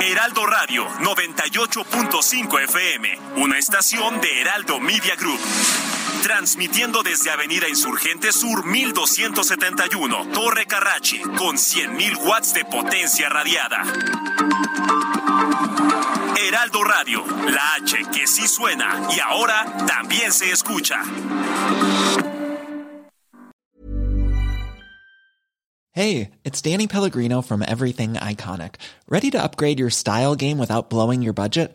[0.00, 5.40] Heraldo Radio 98.5 FM, una estación de Heraldo Media Group.
[6.22, 13.82] Transmitiendo desde Avenida Insurgente Sur 1271, Torre Carrachi, con 100.000 watts de potencia radiada.
[16.46, 21.02] Heraldo Radio, la H que sí suena y ahora también se escucha.
[25.92, 28.74] Hey, it's Danny Pellegrino from Everything Iconic.
[29.08, 31.74] Ready to upgrade your style game without blowing your budget?